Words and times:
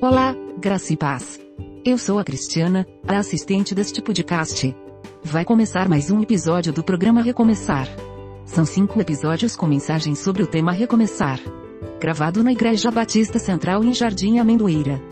Olá, 0.00 0.32
graça 0.56 0.92
e 0.92 0.96
paz. 0.96 1.40
Eu 1.84 1.98
sou 1.98 2.20
a 2.20 2.24
Cristiana, 2.24 2.86
a 3.08 3.18
assistente 3.18 3.74
deste 3.74 4.00
podcast. 4.00 4.72
Vai 5.24 5.44
começar 5.44 5.88
mais 5.88 6.08
um 6.08 6.22
episódio 6.22 6.72
do 6.72 6.84
programa 6.84 7.20
Recomeçar. 7.20 7.88
São 8.44 8.64
cinco 8.64 9.00
episódios 9.00 9.56
com 9.56 9.66
mensagens 9.66 10.20
sobre 10.20 10.44
o 10.44 10.46
tema 10.46 10.70
Recomeçar. 10.70 11.40
Gravado 11.98 12.44
na 12.44 12.52
Igreja 12.52 12.92
Batista 12.92 13.40
Central 13.40 13.82
em 13.82 13.92
Jardim 13.92 14.38
Amendoeira. 14.38 15.02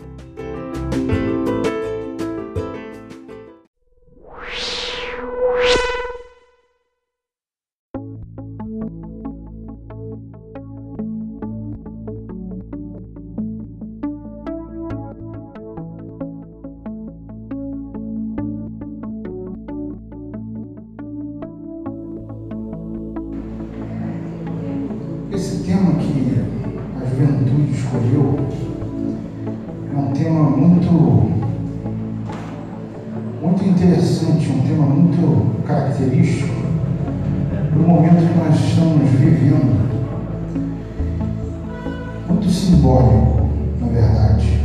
Simbólico, 42.67 43.47
na 43.79 43.87
verdade. 43.87 44.59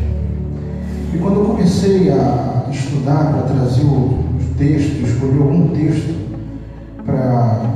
E 1.15 1.19
quando 1.19 1.41
eu 1.41 1.45
comecei 1.45 2.11
a 2.11 2.67
estudar 2.71 3.33
para 3.33 3.43
trazer 3.43 3.85
o 3.85 4.25
texto, 4.59 5.03
escolher 5.03 5.41
algum 5.41 5.69
texto 5.69 6.15
para 7.07 7.73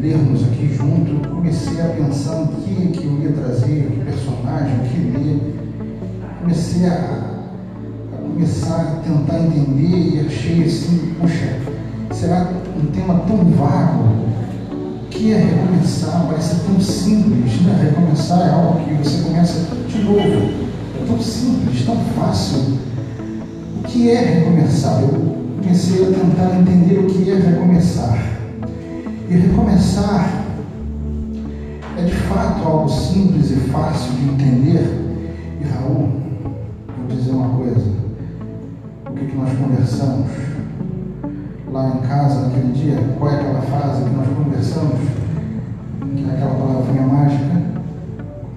lermos 0.00 0.42
aqui 0.44 0.74
junto, 0.74 1.28
comecei 1.28 1.80
a 1.80 1.84
pensar 1.84 2.42
o 2.42 2.48
que, 2.48 2.88
que 2.88 3.04
eu 3.04 3.20
ia 3.20 3.32
trazer, 3.32 3.86
que 3.86 4.04
personagem, 4.04 4.76
o 4.76 4.88
que 4.88 5.18
ler. 5.18 5.54
Comecei 6.40 6.88
a, 6.88 6.94
a 8.14 8.16
começar 8.16 8.80
a 8.80 9.08
tentar 9.08 9.38
entender 9.38 10.14
e 10.14 10.26
achei 10.26 10.64
assim, 10.64 11.14
poxa, 11.20 11.56
será 12.12 12.48
um 12.76 12.86
tema 12.86 13.22
tão 13.28 13.36
vago? 13.50 14.29
Que 15.20 15.34
é 15.34 15.36
recomeçar? 15.36 16.24
Parece 16.28 16.60
tão 16.60 16.80
simples, 16.80 17.60
né? 17.60 17.90
Recomeçar 17.90 18.40
é 18.40 18.52
algo 18.52 18.80
que 18.80 18.94
você 18.94 19.22
começa 19.22 19.66
de 19.86 19.98
novo. 20.02 20.18
É 20.18 21.06
tão 21.06 21.20
simples, 21.20 21.84
tão 21.84 21.96
fácil. 22.16 22.78
O 23.76 23.82
que 23.82 24.10
é 24.10 24.18
recomeçar? 24.18 25.02
Eu 25.02 25.36
comecei 25.60 26.04
a 26.04 26.06
tentar 26.06 26.58
entender 26.58 27.00
o 27.00 27.04
que 27.04 27.30
é 27.30 27.34
recomeçar. 27.34 28.18
E 29.28 29.34
recomeçar 29.34 30.42
é 31.98 32.02
de 32.02 32.14
fato 32.14 32.66
algo 32.66 32.88
simples 32.88 33.50
e 33.50 33.56
fácil 33.70 34.12
de 34.12 34.24
entender. 34.24 35.28
E 35.60 35.64
Raul, 35.68 36.08
vou 36.96 37.14
dizer 37.14 37.32
uma 37.32 37.49
casa 42.10 42.40
naquele 42.40 42.72
dia? 42.72 42.96
Qual 43.16 43.30
é 43.30 43.36
aquela 43.36 43.62
frase 43.62 44.02
que 44.02 44.10
nós 44.10 44.26
conversamos? 44.26 44.98
Que 46.16 46.28
é 46.28 46.32
aquela 46.32 46.54
palavrinha 46.56 47.02
mágica 47.06 47.60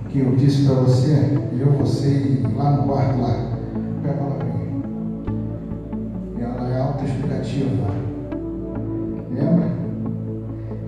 que 0.09 0.19
eu 0.19 0.35
disse 0.35 0.65
para 0.65 0.75
você, 0.75 1.37
eu, 1.59 1.71
você 1.73 2.07
e 2.07 2.47
lá 2.55 2.71
no 2.71 2.83
quarto 2.83 3.21
lá. 3.21 3.35
Qual 4.01 4.05
é 4.05 4.09
a 4.09 4.13
palavrinha? 4.13 4.63
E 6.35 6.41
ela 6.41 6.69
é 6.69 6.81
autoexplicativa. 6.81 7.93
Lembra? 9.31 9.83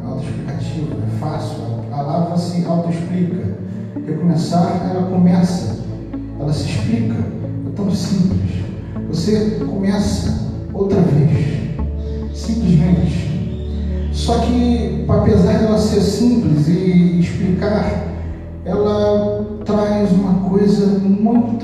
autoexplicativo, 0.03 0.97
é 1.03 1.17
fácil. 1.19 1.57
A 1.91 1.95
palavra 1.95 2.37
se 2.37 2.65
autoexplica. 2.65 3.55
Recomeçar, 4.07 4.89
ela 4.89 5.07
começa, 5.07 5.83
ela 6.39 6.51
se 6.51 6.69
explica. 6.69 7.15
É 7.15 7.69
tão 7.75 7.91
simples. 7.91 8.65
Você 9.09 9.59
começa 9.65 10.44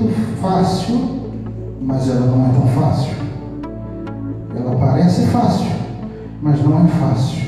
muito 0.02 0.40
fácil, 0.40 1.30
mas 1.80 2.08
ela 2.08 2.26
não 2.26 2.46
é 2.46 2.52
tão 2.52 2.66
fácil. 2.68 3.12
Ela 4.56 4.76
parece 4.76 5.26
fácil, 5.26 5.70
mas 6.42 6.62
não 6.62 6.84
é 6.84 6.88
fácil. 6.88 7.42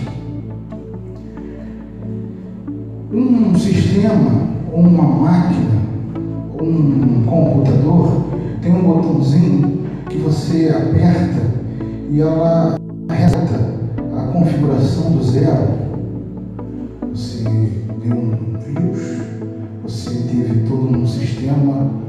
Um 3.13 3.55
sistema, 3.57 4.31
uma 4.73 5.03
máquina, 5.03 5.83
um 6.61 7.25
computador 7.27 8.25
tem 8.63 8.73
um 8.73 8.83
botãozinho 8.83 9.87
que 10.09 10.19
você 10.19 10.69
aperta 10.69 11.43
e 12.11 12.21
ela 12.21 12.77
reseta 13.09 13.75
a 14.17 14.33
configuração 14.33 15.13
do 15.13 15.23
zero. 15.23 15.85
Você 17.13 17.45
deu 18.03 18.17
um 18.17 18.59
vírus, 18.59 19.21
você 19.83 20.11
teve 20.11 20.67
todo 20.67 20.97
um 20.97 21.07
sistema, 21.07 22.04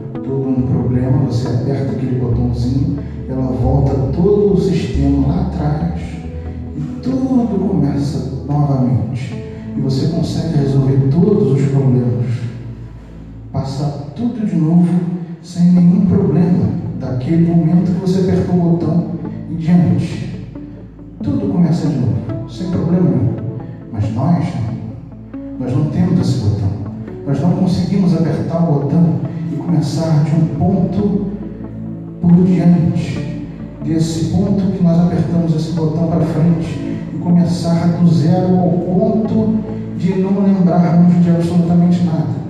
aperta 1.65 1.93
aquele 1.93 2.19
botãozinho, 2.19 2.99
ela 3.27 3.47
volta 3.47 3.91
todo 4.15 4.53
o 4.53 4.61
sistema 4.61 5.27
lá 5.27 5.41
atrás 5.47 5.99
e 6.77 6.99
tudo 7.01 7.57
começa 7.67 8.43
novamente 8.47 9.33
e 9.75 9.81
você 9.81 10.07
consegue 10.09 10.59
resolver 10.59 11.09
todos 11.09 11.53
os 11.53 11.67
problemas. 11.69 12.25
Passar 13.51 14.11
tudo 14.15 14.45
de 14.45 14.55
novo 14.55 14.87
sem 15.41 15.71
nenhum 15.71 16.05
problema 16.05 16.69
daquele 16.99 17.47
momento 17.47 17.93
que 17.93 18.01
você 18.01 18.19
apertou 18.19 18.55
o 18.55 18.69
botão 18.71 19.11
e 19.49 19.55
diante. 19.55 20.47
Tudo 21.23 21.51
começa 21.51 21.87
de 21.87 21.95
novo, 21.95 22.49
sem 22.49 22.69
problema 22.69 23.09
nenhum. 23.09 23.35
Mas 23.91 24.13
nós, 24.13 24.45
nós 25.59 25.73
não 25.73 25.85
temos 25.85 26.19
esse 26.19 26.39
botão. 26.39 26.69
Nós 27.25 27.41
não 27.41 27.51
conseguimos 27.51 28.13
apertar 28.13 28.69
o 28.69 28.79
botão 28.79 29.19
e 29.51 29.55
começar 29.55 30.23
de 30.25 30.35
um 30.35 30.47
ponto 30.59 31.24
por 32.21 32.31
diante. 32.43 33.43
Desse 33.83 34.25
ponto 34.25 34.71
que 34.75 34.83
nós 34.83 34.99
apertamos 34.99 35.55
esse 35.55 35.73
botão 35.73 36.07
para 36.07 36.21
frente 36.21 36.97
e 37.13 37.17
começar 37.19 37.87
do 37.99 38.07
zero 38.11 38.57
ao 38.57 38.69
ponto 38.69 39.59
de 39.97 40.19
não 40.19 40.43
lembrarmos 40.43 41.23
de 41.23 41.29
absolutamente 41.29 42.03
nada. 42.03 42.45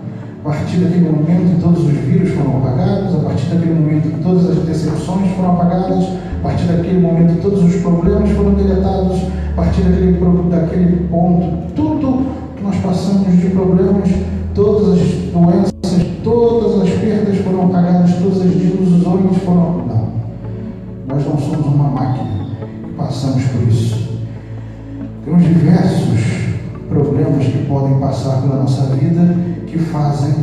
A 0.46 0.50
partir 0.50 0.78
daquele 0.78 1.10
momento, 1.10 1.60
todos 1.62 1.84
os 1.84 1.92
vírus 1.92 2.30
foram 2.36 2.58
apagados, 2.58 3.16
a 3.16 3.20
partir 3.20 3.48
daquele 3.48 3.74
momento, 3.74 4.24
todas 4.24 4.50
as 4.50 4.64
decepções 4.64 5.32
foram 5.36 5.54
apagadas, 5.54 6.06
a 6.06 6.44
partir 6.44 6.66
daquele 6.66 7.00
momento, 7.00 7.42
todos 7.42 7.64
os 7.64 7.82
problemas 7.82 8.30
foram 8.30 8.54
deletados, 8.54 9.24
a 9.52 9.56
partir 9.56 9.82
daquele, 9.82 10.20
daquele 10.50 11.08
ponto, 11.08 11.74
tudo 11.76 12.26
que 12.56 12.64
nós 12.64 12.76
passamos 12.78 13.28
de 13.42 13.50
problemas, 13.50 14.08
que 29.76 29.80
fazem 29.80 30.34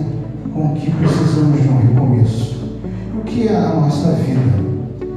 com 0.53 0.75
que 0.75 0.91
precisamos 0.91 1.63
de 1.63 1.69
um 1.69 1.79
recomeço. 1.79 2.69
O 3.19 3.25
que 3.25 3.49
é 3.49 3.57
a 3.57 3.75
nossa 3.77 4.13
vida 4.13 4.63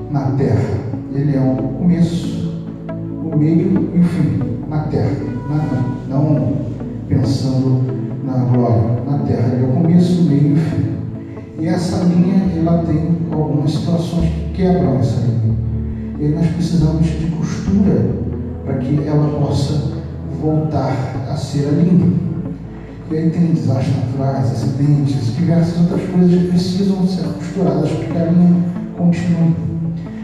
na 0.10 0.32
Terra? 0.38 0.70
Ele 1.14 1.36
é 1.36 1.42
um 1.42 1.58
começo, 1.58 2.64
o 2.90 3.38
meio 3.38 3.92
e 3.94 4.00
o 4.00 4.04
fim 4.04 4.40
na 4.70 4.84
Terra, 4.84 5.12
não, 6.08 6.54
pensando 7.10 7.84
na 8.24 8.38
glória. 8.46 9.02
Na 9.06 9.18
Terra 9.20 9.50
ele 9.54 9.66
é 9.66 9.68
o 9.68 9.82
começo, 9.82 10.22
o 10.22 10.26
meio 10.26 10.48
e 10.48 10.54
o 10.54 10.58
fim. 10.58 10.96
E 11.60 11.68
essa 11.68 11.98
linha 12.06 12.42
ela 12.58 12.86
tem 12.86 13.18
algumas 13.34 13.72
situações 13.72 14.30
que 14.30 14.54
quebram 14.54 14.98
essa 14.98 15.20
linha. 15.20 15.56
E 16.22 16.30
nós 16.30 16.48
precisamos 16.52 17.06
de 17.06 17.28
costura 17.32 18.16
para 18.64 18.76
que 18.76 19.06
ela 19.06 19.28
possa 19.42 19.92
voltar 20.42 20.96
a 21.30 21.36
ser 21.36 21.68
a 21.68 21.72
língua. 21.72 22.25
E 23.12 23.18
aí 23.18 23.30
tem 23.30 23.54
desastres 23.54 23.96
naturais, 23.96 24.52
acidentes, 24.52 25.36
diversas 25.36 25.80
outras 25.80 26.10
coisas 26.10 26.42
que 26.42 26.48
precisam 26.48 27.08
ser 27.08 27.24
costuradas 27.26 27.92
para 27.92 28.06
que 28.06 28.18
a 28.18 28.32
linha 28.32 28.64
continue. 28.98 29.56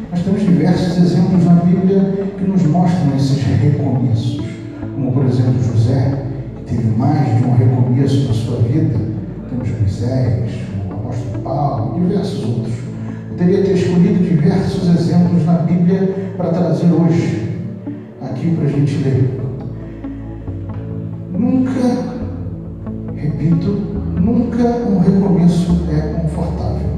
Nós 0.09 0.23
temos 0.23 0.41
diversos 0.41 0.97
exemplos 0.97 1.45
na 1.45 1.55
Bíblia 1.55 2.27
que 2.37 2.43
nos 2.43 2.63
mostram 2.63 3.15
esses 3.15 3.43
recomeços, 3.43 4.41
como 4.95 5.11
por 5.11 5.25
exemplo 5.25 5.63
José, 5.63 6.25
que 6.57 6.75
teve 6.75 6.87
mais 6.97 7.37
de 7.37 7.43
um 7.43 7.55
recomeço 7.55 8.27
na 8.27 8.33
sua 8.33 8.57
vida, 8.57 8.99
temos 9.49 9.69
Moisés, 9.79 10.51
o 10.89 10.93
apóstolo 10.93 11.43
Paulo 11.43 11.97
e 11.97 12.07
diversos 12.07 12.43
outros. 12.43 12.73
Eu 13.29 13.37
teria 13.37 13.63
ter 13.63 13.75
escolhido 13.75 14.23
diversos 14.23 14.89
exemplos 14.89 15.45
na 15.45 15.53
Bíblia 15.59 16.33
para 16.35 16.49
trazer 16.49 16.91
hoje, 16.91 17.59
aqui 18.21 18.55
para 18.55 18.65
a 18.65 18.69
gente 18.69 18.97
ler. 19.03 19.39
Nunca, 21.31 22.10
repito, 23.41 23.71
nunca 24.19 24.63
um 24.87 24.99
recomeço 24.99 25.85
é 25.89 26.21
confortável. 26.21 26.91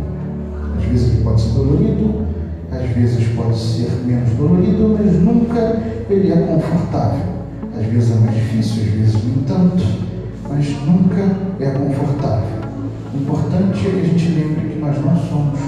Às 0.77 0.83
vezes 0.83 1.13
ele 1.13 1.23
pode 1.23 1.41
ser 1.41 1.49
dolorido, 1.51 2.25
às 2.69 2.89
vezes 2.89 3.27
pode 3.29 3.57
ser 3.57 3.89
menos 4.05 4.29
dolorido, 4.31 4.97
mas 4.99 5.13
nunca 5.21 5.81
ele 6.09 6.31
é 6.31 6.35
confortável. 6.35 7.33
Às 7.79 7.85
vezes 7.85 8.11
é 8.11 8.19
mais 8.19 8.35
difícil, 8.35 8.83
às 8.83 8.89
vezes 8.89 9.23
nem 9.23 9.43
tanto, 9.45 9.83
mas 10.49 10.67
nunca 10.85 11.21
é 11.59 11.69
confortável. 11.71 12.63
O 13.13 13.17
importante 13.17 13.87
é 13.87 13.91
que 13.91 13.99
a 13.99 14.03
gente 14.03 14.27
lembre 14.29 14.69
que 14.69 14.79
nós 14.79 14.97
não 14.97 15.15
somos 15.15 15.59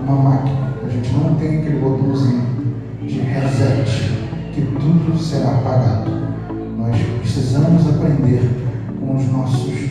uma 0.00 0.16
máquina. 0.16 0.70
A 0.84 0.88
gente 0.88 1.12
não 1.12 1.34
tem 1.34 1.58
aquele 1.58 1.80
botãozinho 1.80 2.44
de 3.02 3.20
reset, 3.20 4.12
que 4.52 4.62
tudo 4.62 5.18
será 5.18 5.50
apagado. 5.50 6.10
Nós 6.78 6.96
precisamos 7.20 7.88
aprender 7.88 8.48
com 9.00 9.16
os 9.16 9.32
nossos, 9.32 9.89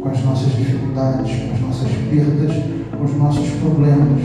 com 0.00 0.08
as 0.08 0.24
nossas 0.24 0.52
dificuldades, 0.54 1.36
com 1.36 1.54
as 1.54 1.60
nossas 1.60 1.90
perdas, 2.10 2.56
com 2.96 3.04
os 3.04 3.14
nossos 3.16 3.48
problemas 3.60 4.22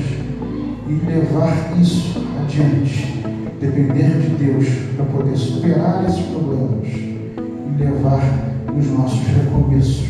e 0.87 0.93
levar 1.05 1.79
isso 1.81 2.23
adiante. 2.41 3.23
Depender 3.59 4.19
de 4.19 4.43
Deus 4.43 4.67
para 4.95 5.05
poder 5.05 5.37
superar 5.37 6.03
esses 6.05 6.25
problemas 6.25 6.87
e 6.87 7.75
levar 7.79 8.21
os 8.77 8.87
nossos 8.87 9.25
recomeços. 9.27 10.05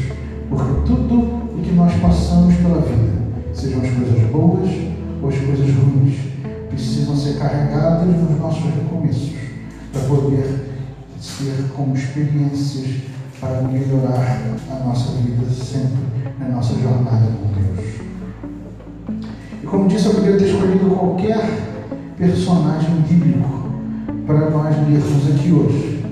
Porque 0.49 0.87
tudo 0.87 1.15
o 1.55 1.61
que 1.61 1.71
nós 1.73 1.93
passamos 2.01 2.55
pela 2.55 2.81
vida, 2.81 3.13
sejam 3.53 3.81
as 3.81 3.89
coisas 3.89 4.31
boas 4.31 4.69
ou 5.21 5.29
as 5.29 5.37
coisas 5.37 5.69
ruins, 5.75 6.15
precisam 6.69 7.15
ser 7.15 7.37
carregadas 7.37 8.07
nos 8.07 8.39
nossos 8.39 8.63
recomeços 8.63 9.33
para 9.91 10.01
poder 10.01 10.73
ser 11.21 11.71
como 11.75 11.95
experiências 11.95 12.87
para 13.43 13.61
melhorar 13.63 14.41
a 14.71 14.87
nossa 14.87 15.11
vida 15.17 15.45
sempre 15.51 15.99
na 16.39 16.47
nossa 16.47 16.73
jornada 16.75 17.27
com 17.27 17.49
Deus. 17.59 17.95
E 19.61 19.65
como 19.65 19.89
disse, 19.89 20.05
eu 20.05 20.13
poderia 20.13 20.37
ter 20.37 20.45
escolhido 20.45 20.95
qualquer 20.95 21.41
personagem 22.17 22.95
bíblico 23.01 23.69
para 24.25 24.49
nós 24.49 24.75
lermos 24.87 25.35
aqui 25.35 25.51
hoje. 25.51 26.05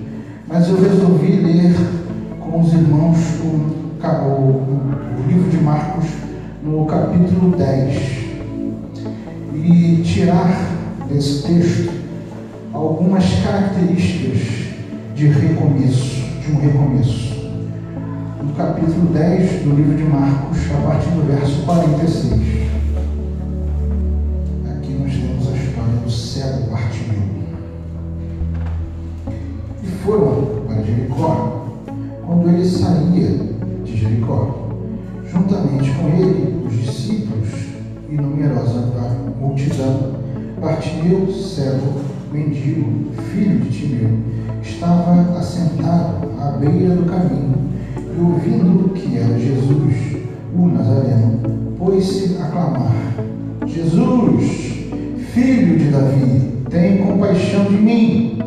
Mas 0.46 0.68
eu 0.68 0.82
resolvi 0.82 1.32
ler 1.38 1.74
com 2.42 2.60
os 2.60 2.74
irmãos 2.74 3.18
o, 3.42 3.48
o, 3.48 5.24
o 5.24 5.28
livro 5.28 5.50
de 5.50 5.58
Marcos 5.58 6.06
no 6.62 6.86
capítulo 6.86 7.56
10 7.56 8.22
e 9.56 10.02
tirar 10.04 10.54
desse 11.08 11.44
texto 11.44 11.92
algumas 12.74 13.24
características 13.44 14.40
de 15.16 15.28
recomeço, 15.28 16.22
de 16.42 16.52
um 16.52 16.60
recomeço. 16.60 17.21
No 18.44 18.54
capítulo 18.54 19.14
10 19.14 19.64
do 19.64 19.76
livro 19.76 19.96
de 19.96 20.04
Marcos, 20.04 20.58
a 20.72 20.88
partir 20.88 21.10
do 21.12 21.28
verso 21.28 21.64
46. 21.64 22.62
foram 30.04 30.64
para 30.68 30.82
Jericó 30.82 31.66
quando 32.26 32.50
ele 32.50 32.66
saía 32.66 33.38
de 33.86 33.98
Jericó. 33.98 34.70
Juntamente 35.32 35.90
com 35.92 36.08
ele, 36.10 36.66
os 36.68 36.74
discípulos 36.74 37.50
e 38.10 38.16
numerosa 38.16 38.92
multidão. 39.40 40.20
Bartimeu, 40.60 41.32
cego, 41.32 42.02
mendigo, 42.32 43.12
filho 43.32 43.60
de 43.62 43.70
Timeu, 43.70 44.20
estava 44.62 45.40
assentado 45.40 46.30
à 46.40 46.52
beira 46.52 46.96
do 46.96 47.06
caminho 47.06 47.71
e, 48.16 48.22
ouvindo 48.22 48.94
que 48.94 49.18
era 49.18 49.38
Jesus, 49.40 50.18
o 50.56 50.68
Nazareno, 50.68 51.40
pôs-se 51.78 52.38
a 52.42 52.46
clamar: 52.46 52.96
Jesus, 53.66 54.72
filho 55.34 55.78
de 55.78 55.86
Davi, 55.86 56.52
tem 56.70 56.98
compaixão 56.98 57.66
de 57.66 57.76
mim 57.76 58.40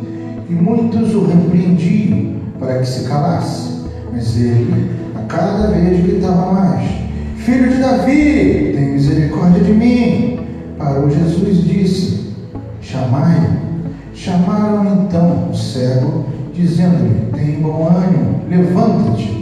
e 0.49 0.53
muitos 0.53 1.13
o 1.15 1.25
repreendiam 1.25 2.35
para 2.59 2.79
que 2.79 2.87
se 2.87 3.07
calasse. 3.07 3.83
Mas 4.11 4.37
ele, 4.37 4.91
a 5.15 5.21
cada 5.23 5.67
vez, 5.67 6.01
gritava 6.03 6.53
mais: 6.53 6.89
Filho 7.37 7.69
de 7.69 7.77
Davi, 7.77 8.73
tem 8.75 8.89
misericórdia 8.93 9.63
de 9.63 9.73
mim. 9.73 10.39
Parou 10.77 11.09
Jesus 11.09 11.59
e 11.59 11.61
disse: 11.61 12.33
Chamai-o. 12.81 13.65
Chamaram 14.13 15.03
então 15.03 15.49
o 15.51 15.55
cego, 15.55 16.25
dizendo-lhe: 16.53 17.31
Tem 17.33 17.59
bom 17.61 17.87
ânimo, 17.87 18.41
levanta-te, 18.49 19.34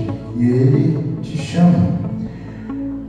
ele 0.49 0.99
te 1.21 1.37
chama. 1.37 1.99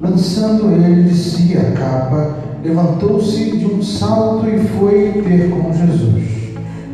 Lançando 0.01 0.71
ele 0.73 1.05
de 1.05 1.15
si 1.15 1.57
a 1.57 1.73
capa, 1.73 2.37
levantou-se 2.63 3.57
de 3.57 3.67
um 3.67 3.83
salto 3.83 4.47
e 4.49 4.59
foi 4.79 5.23
ter 5.23 5.51
com 5.51 5.73
Jesus. 5.73 6.25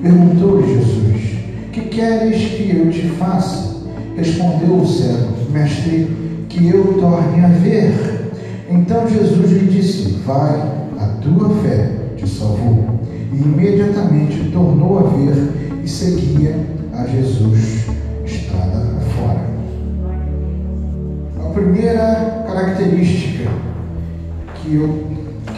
Perguntou-lhe 0.03 0.75
Jesus: 0.75 1.39
Que 1.73 1.81
queres 1.83 2.53
que 2.53 2.77
eu 2.77 2.91
te 2.91 3.09
faça? 3.19 3.77
Respondeu 4.17 4.77
o 4.77 4.87
servo: 4.87 5.51
Mestre, 5.53 6.09
que 6.49 6.69
eu 6.69 6.95
torne 7.01 7.45
a 7.45 7.49
ver. 7.49 8.31
Então 8.71 9.09
Jesus 9.09 9.51
lhe 9.51 9.69
disse: 9.69 10.21
Vai, 10.25 10.61
a 10.99 11.07
tua 11.21 11.51
fé 11.63 11.91
te 12.17 12.29
salvou. 12.29 13.01
E 13.33 13.37
imediatamente 13.37 14.51
tornou 14.53 14.99
a 14.99 15.03
ver 15.11 15.81
e 15.85 15.89
seguia 15.89 16.57
a 16.93 17.07
Jesus 17.07 17.87
estrada. 18.25 18.90
A 21.51 21.53
primeira 21.53 22.45
característica 22.47 23.51
que 24.55 24.77
eu 24.77 25.05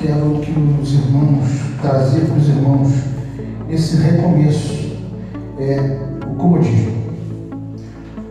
quero 0.00 0.40
que 0.40 0.50
os 0.80 0.94
irmãos 0.94 1.46
trazer 1.82 2.22
para 2.22 2.36
os 2.38 2.48
irmãos 2.48 2.88
esse 3.68 3.96
recomeço 3.98 4.96
é 5.58 5.98
o 6.26 6.34
comodismo. 6.36 6.92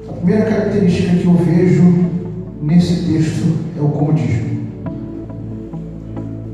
A 0.09 0.13
primeira 0.13 0.45
característica 0.45 1.15
que 1.15 1.25
eu 1.25 1.35
vejo 1.35 2.09
nesse 2.63 3.05
texto 3.05 3.55
é 3.77 3.79
o 3.79 3.89
comodismo. 3.89 4.61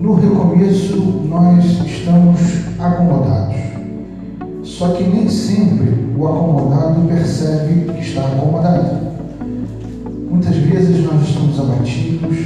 No 0.01 0.13
recomeço, 0.15 0.97
nós 1.29 1.63
estamos 1.85 2.41
acomodados. 2.77 3.55
Só 4.61 4.89
que 4.89 5.03
nem 5.03 5.29
sempre 5.29 5.87
o 6.17 6.27
acomodado 6.27 7.07
percebe 7.07 7.93
que 7.93 8.01
está 8.01 8.27
acomodado. 8.27 9.06
Muitas 10.29 10.55
vezes 10.57 11.05
nós 11.05 11.27
estamos 11.27 11.59
abatidos, 11.59 12.37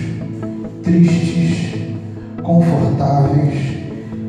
tristes, 0.84 1.96
confortáveis, 2.44 3.72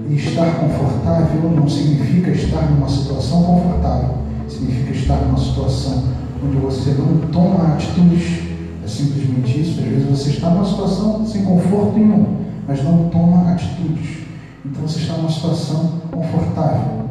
e 0.09 0.15
estar 0.15 0.47
confortável 0.57 1.51
não 1.51 1.69
significa 1.69 2.31
estar 2.31 2.71
numa 2.71 2.89
situação 2.89 3.43
confortável, 3.43 4.19
significa 4.49 4.93
estar 4.93 5.17
numa 5.17 5.39
situação 5.39 6.05
onde 6.45 6.57
você 6.57 6.91
não 6.91 7.29
toma 7.31 7.75
atitudes. 7.75 8.43
É 8.85 8.89
simplesmente 8.89 9.61
isso. 9.61 9.81
Às 9.81 9.87
vezes 9.87 10.09
você 10.09 10.31
está 10.31 10.51
numa 10.51 10.65
situação 10.65 11.25
sem 11.27 11.45
conforto 11.45 11.99
nenhum, 11.99 12.27
mas 12.67 12.83
não 12.83 13.09
toma 13.09 13.53
atitudes. 13.53 14.19
Então 14.65 14.83
você 14.87 14.99
está 14.99 15.15
numa 15.15 15.31
situação 15.31 15.93
confortável. 16.11 17.03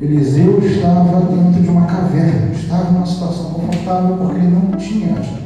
Eliseu 0.00 0.58
estava 0.64 1.20
dentro 1.20 1.62
de 1.62 1.68
uma 1.68 1.86
caverna, 1.86 2.52
estava 2.52 2.90
numa 2.90 3.06
situação 3.06 3.50
confortável 3.50 4.16
porque 4.16 4.36
ele 4.36 4.48
não 4.48 4.78
tinha 4.78 5.12
atitudes. 5.12 5.39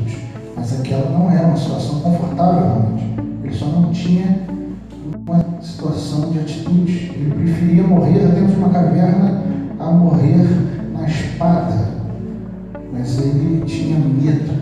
Mas 0.64 0.80
aquela 0.80 1.10
não 1.10 1.30
era 1.30 1.48
uma 1.48 1.58
situação 1.58 2.00
confortável 2.00 2.62
realmente. 2.62 3.20
Ele 3.44 3.54
só 3.54 3.66
não 3.66 3.92
tinha 3.92 4.46
uma 5.26 5.44
situação 5.60 6.30
de 6.30 6.38
atitude. 6.38 7.12
Ele 7.14 7.34
preferia 7.34 7.82
morrer 7.82 8.18
dentro 8.20 8.46
de 8.46 8.56
uma 8.56 8.70
caverna 8.70 9.42
a 9.78 9.90
morrer 9.90 10.46
na 10.94 11.06
espada. 11.06 11.88
Mas 12.90 13.18
ele 13.18 13.62
tinha 13.66 13.98
medo, 13.98 14.54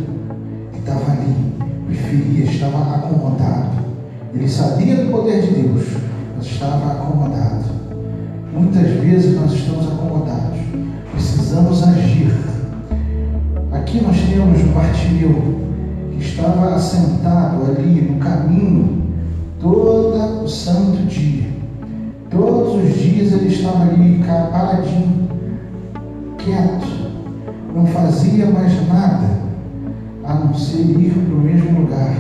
estava 0.76 1.12
ali, 1.12 1.54
preferia, 1.86 2.46
estava 2.46 2.96
acomodado. 2.96 3.70
Ele 4.34 4.48
sabia 4.48 4.96
do 4.96 5.12
poder 5.12 5.40
de 5.40 5.62
Deus, 5.62 5.86
mas 6.36 6.46
estava 6.46 6.94
acomodado. 6.94 7.62
Muitas 8.52 8.90
vezes 9.04 9.40
nós 9.40 9.52
estamos 9.52 9.86
acomodados, 9.86 10.58
precisamos 11.12 11.80
agir. 11.84 12.34
Aqui 13.70 14.02
nós 14.02 14.16
temos 14.28 14.60
Bartimeu, 14.74 15.61
que 16.18 16.24
estava 16.24 16.74
assentado 16.74 17.64
ali 17.64 18.02
no 18.02 18.18
caminho 18.18 19.02
todo 19.60 20.44
o 20.44 20.48
santo 20.48 21.06
dia. 21.06 21.50
Todos 22.30 22.82
os 22.82 22.94
dias 22.98 23.32
ele 23.32 23.48
estava 23.48 23.84
ali 23.84 24.22
paradinho, 24.24 25.28
quieto, 26.38 27.10
não 27.74 27.86
fazia 27.86 28.46
mais 28.46 28.72
nada 28.88 29.42
a 30.24 30.34
não 30.34 30.54
ser 30.54 30.80
ir 30.80 31.10
para 31.10 31.34
o 31.34 31.38
mesmo 31.38 31.80
lugar 31.80 32.14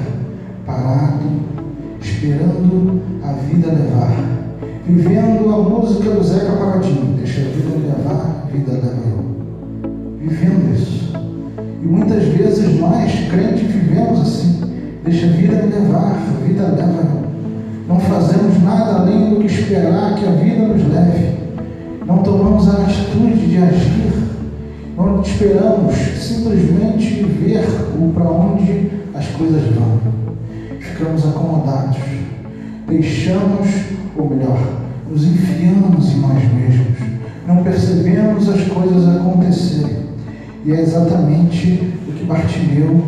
parado, 0.66 1.24
esperando 2.00 3.00
a 3.24 3.32
vida 3.32 3.68
levar, 3.68 4.16
vivendo 4.86 5.54
a 5.54 5.58
música 5.58 6.10
do 6.10 6.22
Zeca 6.22 6.52
Pagodinho, 6.52 7.16
deixa 7.16 7.40
a 7.40 7.44
vida 7.44 7.96
levar, 7.96 8.48
vida 8.52 8.72
leva 8.72 9.08
eu. 9.08 9.24
Vivendo 10.18 10.74
isso. 10.74 11.01
E 11.82 11.84
muitas 11.84 12.22
vezes 12.24 12.78
nós, 12.78 13.10
crentes, 13.28 13.62
vivemos 13.62 14.20
assim, 14.20 14.60
deixa 15.04 15.26
a 15.26 15.30
vida 15.30 15.56
me 15.56 15.74
levar, 15.74 16.16
a 16.16 16.46
vida 16.46 16.62
leva. 16.62 17.22
Não 17.88 17.98
fazemos 17.98 18.62
nada 18.62 19.00
além 19.00 19.30
do 19.30 19.40
que 19.40 19.46
esperar 19.46 20.14
que 20.14 20.24
a 20.24 20.30
vida 20.30 20.68
nos 20.68 20.88
leve. 20.94 21.34
Não 22.06 22.18
tomamos 22.18 22.68
a 22.68 22.82
atitude 22.82 23.48
de 23.48 23.58
agir. 23.58 24.12
Não 24.96 25.20
esperamos 25.22 25.96
simplesmente 25.96 27.24
ver 27.24 27.64
para 28.14 28.30
onde 28.30 28.90
as 29.14 29.26
coisas 29.28 29.62
vão. 29.74 29.98
Ficamos 30.78 31.26
acomodados. 31.26 31.96
Deixamos, 32.86 33.68
ou 34.16 34.30
melhor, 34.30 34.58
nos 35.10 35.24
enfiamos 35.24 36.12
em 36.12 36.20
nós 36.20 36.44
mesmos. 36.54 36.98
Não 37.48 37.64
percebemos 37.64 38.48
as 38.48 38.68
coisas 38.68 39.16
acontecerem. 39.16 40.01
E 40.64 40.72
é 40.72 40.80
exatamente 40.80 41.92
o 42.08 42.12
que 42.12 42.24
Bartimeu 42.24 43.00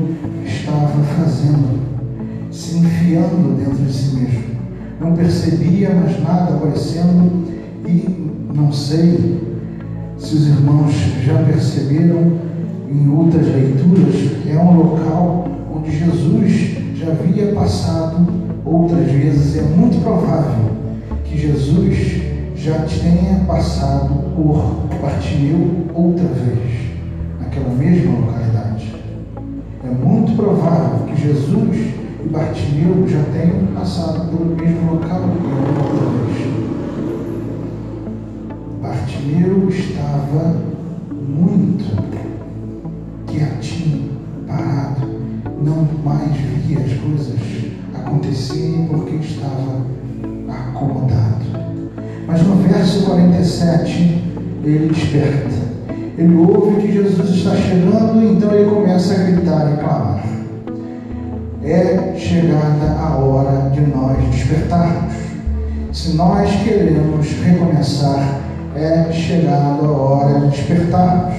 estava 0.45 1.03
fazendo, 1.17 1.81
se 2.51 2.79
enfiando 2.79 3.57
dentro 3.59 3.85
de 3.85 3.93
si 3.93 4.17
mesmo 4.17 4.55
não 5.01 5.13
percebia 5.13 5.91
mais 5.91 6.23
nada 6.23 6.55
aparecendo 6.55 7.45
e 7.87 8.31
não 8.55 8.73
sei 8.73 9.41
se 10.17 10.35
os 10.35 10.49
irmãos 10.49 10.93
já 11.25 11.35
perceberam 11.43 12.39
em 12.91 13.09
outras 13.11 13.47
leituras, 13.47 14.15
é 14.49 14.57
um 14.57 14.77
local 14.77 15.49
onde 15.75 15.91
Jesus 15.91 16.79
já 16.95 17.09
havia 17.09 17.53
passado 17.53 18.27
outras 18.65 19.11
vezes. 19.11 19.57
É 19.57 19.63
muito 19.63 20.03
provável 20.03 20.71
que 21.25 21.37
Jesus 21.37 22.23
já 22.57 22.79
tenha 22.87 23.45
passado 23.45 24.15
por 24.37 24.87
Bartimeu 25.03 25.89
outra 25.93 26.29
vez, 26.29 26.94
naquela 27.55 27.75
mesma 27.75 28.19
localidade. 28.19 28.95
É 29.85 29.89
muito 29.89 30.35
provável 30.35 31.07
que 31.07 31.21
Jesus 31.21 31.95
e 32.25 32.29
Bartimeu 32.29 33.07
já 33.07 33.23
tenham 33.33 33.67
passado 33.75 34.29
pelo 34.29 34.57
mesmo 34.57 34.95
local 34.95 35.21
vez. 35.21 36.55
Bartimeu 38.83 39.69
estava 39.69 40.57
muito 41.13 41.85
quietinho, 43.27 44.11
parado, 44.49 45.07
não 45.63 45.87
mais 46.05 46.33
via 46.33 46.79
as 46.79 46.93
coisas 46.95 47.41
acontecerem 47.95 48.89
porque 48.89 49.17
estava 49.17 49.87
acomodado. 50.49 51.45
Mas 52.27 52.43
no 52.43 52.57
verso 52.57 53.05
47 53.05 54.25
ele 54.65 54.89
desperta. 54.89 55.64
Ele 56.17 56.37
ouve 56.37 56.81
que 56.81 56.93
Jesus 56.93 57.29
está 57.31 57.57
chegando, 57.57 58.23
então 58.23 58.53
ele 58.53 58.71
começa 58.71 59.15
a 59.15 59.25
gritar 59.25 59.73
e 59.73 59.77
clamar. 59.79 60.25
É 61.65 62.15
chegada 62.17 62.93
a 63.01 63.17
hora 63.17 63.71
de 63.71 63.81
nós 63.81 64.17
despertarmos. 64.31 65.13
Se 65.93 66.15
nós 66.15 66.51
queremos 66.63 67.27
recomeçar, 67.43 68.41
é 68.77 69.13
chegada 69.13 69.87
a 69.87 69.91
hora 69.91 70.41
de 70.41 70.49
despertarmos. 70.51 71.35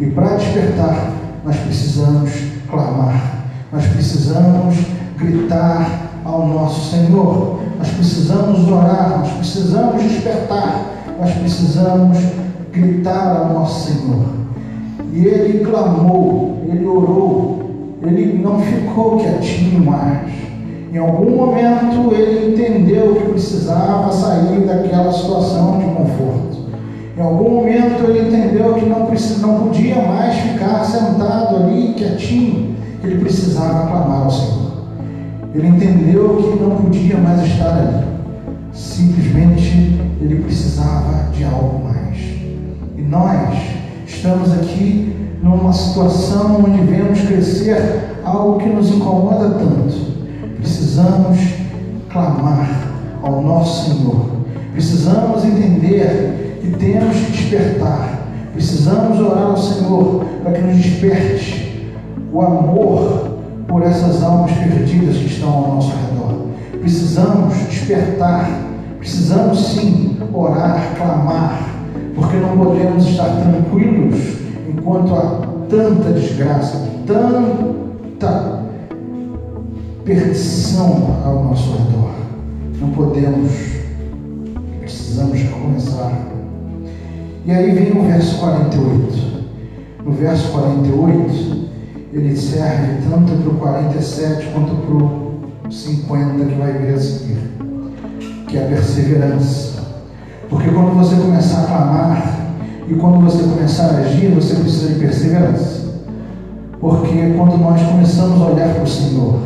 E 0.00 0.06
para 0.06 0.36
despertar, 0.36 1.10
nós 1.44 1.56
precisamos 1.56 2.30
clamar, 2.70 3.44
nós 3.70 3.86
precisamos 3.86 4.76
gritar 5.18 6.10
ao 6.24 6.48
nosso 6.48 6.90
Senhor, 6.90 7.60
nós 7.78 7.88
precisamos 7.88 8.66
orar, 8.70 9.18
nós 9.18 9.32
precisamos 9.34 10.02
despertar, 10.02 10.86
nós 11.20 11.30
precisamos 11.32 12.18
gritar 12.74 13.36
ao 13.36 13.52
nosso 13.54 13.90
Senhor. 13.90 14.26
E 15.12 15.26
ele 15.26 15.64
clamou, 15.64 16.58
ele 16.68 16.86
orou, 16.86 17.98
ele 18.02 18.38
não 18.42 18.58
ficou 18.58 19.18
quietinho 19.18 19.84
mais. 19.84 20.32
Em 20.92 20.98
algum 20.98 21.36
momento 21.36 22.14
ele 22.14 22.52
entendeu 22.52 23.14
que 23.14 23.30
precisava 23.30 24.12
sair 24.12 24.60
daquela 24.60 25.12
situação 25.12 25.78
de 25.78 25.84
conforto. 25.86 26.64
Em 27.16 27.20
algum 27.20 27.50
momento 27.50 28.04
ele 28.08 28.28
entendeu 28.28 28.74
que 28.74 28.86
não, 28.86 29.06
precis, 29.06 29.40
não 29.40 29.60
podia 29.60 30.02
mais 30.02 30.34
ficar 30.36 30.84
sentado 30.84 31.56
ali 31.56 31.94
quietinho. 31.94 32.74
Ele 33.02 33.18
precisava 33.18 33.88
clamar 33.88 34.24
ao 34.24 34.30
Senhor. 34.30 34.72
Ele 35.54 35.68
entendeu 35.68 36.36
que 36.36 36.62
não 36.62 36.76
podia 36.76 37.16
mais 37.18 37.42
estar 37.46 37.76
ali. 37.76 38.04
Simplesmente 38.72 40.00
ele 40.20 40.42
precisava 40.42 41.30
de 41.32 41.44
algo 41.44 41.84
mais. 41.84 41.93
Nós 43.14 43.56
estamos 44.08 44.52
aqui 44.52 45.14
numa 45.40 45.72
situação 45.72 46.64
onde 46.66 46.80
vemos 46.80 47.20
crescer 47.20 48.16
algo 48.24 48.58
que 48.58 48.68
nos 48.68 48.88
incomoda 48.88 49.50
tanto. 49.50 50.14
Precisamos 50.56 51.38
clamar 52.10 52.68
ao 53.22 53.40
nosso 53.40 53.88
Senhor. 53.88 54.30
Precisamos 54.72 55.44
entender 55.44 56.58
que 56.60 56.70
temos 56.76 57.16
que 57.18 57.30
despertar. 57.30 58.18
Precisamos 58.52 59.20
orar 59.20 59.44
ao 59.44 59.56
Senhor 59.58 60.24
para 60.42 60.50
que 60.50 60.62
nos 60.62 60.76
desperte 60.78 61.86
o 62.32 62.42
amor 62.42 63.38
por 63.68 63.84
essas 63.84 64.24
almas 64.24 64.50
perdidas 64.50 65.18
que 65.18 65.26
estão 65.26 65.50
ao 65.50 65.74
nosso 65.76 65.90
redor. 65.90 66.48
Precisamos 66.80 67.54
despertar. 67.68 68.50
Precisamos 68.98 69.68
sim 69.68 70.16
orar, 70.32 70.94
clamar, 70.96 71.73
porque 72.14 72.36
não 72.36 72.56
podemos 72.56 73.06
estar 73.06 73.28
tranquilos 73.42 74.18
enquanto 74.68 75.14
há 75.14 75.40
tanta 75.68 76.12
desgraça, 76.12 76.88
tanta 77.06 78.62
perdição 80.04 81.20
ao 81.24 81.44
nosso 81.44 81.72
redor. 81.72 82.10
Não 82.80 82.90
podemos, 82.90 83.50
precisamos 84.80 85.42
começar. 85.42 86.12
E 87.46 87.50
aí 87.50 87.72
vem 87.72 87.98
o 87.98 88.04
verso 88.06 88.38
48. 88.38 89.34
No 90.04 90.12
verso 90.12 90.52
48, 90.52 91.64
ele 92.12 92.36
serve 92.36 93.08
tanto 93.10 93.32
para 93.42 93.50
o 93.50 93.54
47 93.56 94.48
quanto 94.52 94.74
para 94.76 94.94
o 94.94 95.72
50 95.72 96.44
que 96.44 96.54
vai 96.54 96.72
vir 96.74 96.94
a 96.94 96.98
seguir, 96.98 97.38
que 98.46 98.58
é 98.58 98.64
a 98.64 98.68
perseverança. 98.68 99.63
Porque 100.48 100.70
quando 100.70 100.96
você 100.96 101.16
começar 101.16 101.62
a 101.62 101.66
clamar, 101.66 102.34
e 102.86 102.94
quando 102.94 103.24
você 103.24 103.42
começar 103.42 103.84
a 103.86 103.98
agir, 103.98 104.28
você 104.28 104.54
precisa 104.56 104.92
de 104.92 105.00
perseverança. 105.00 105.84
Porque 106.80 107.34
quando 107.36 107.56
nós 107.58 107.80
começamos 107.82 108.42
a 108.42 108.44
olhar 108.44 108.68
para 108.74 108.82
o 108.82 108.86
Senhor, 108.86 109.38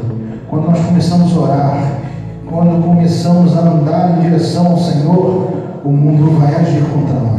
quando 0.50 0.67
nós 0.67 0.81
começamos 0.81 1.37
a 1.37 1.40
orar, 1.40 1.93
quando 2.47 2.85
começamos 2.85 3.57
a 3.57 3.61
andar 3.61 4.19
em 4.19 4.23
direção 4.23 4.67
ao 4.67 4.78
Senhor, 4.78 5.52
o 5.85 5.88
mundo 5.88 6.40
vai 6.40 6.55
agir 6.57 6.83
contra 6.93 7.14
nós. 7.14 7.38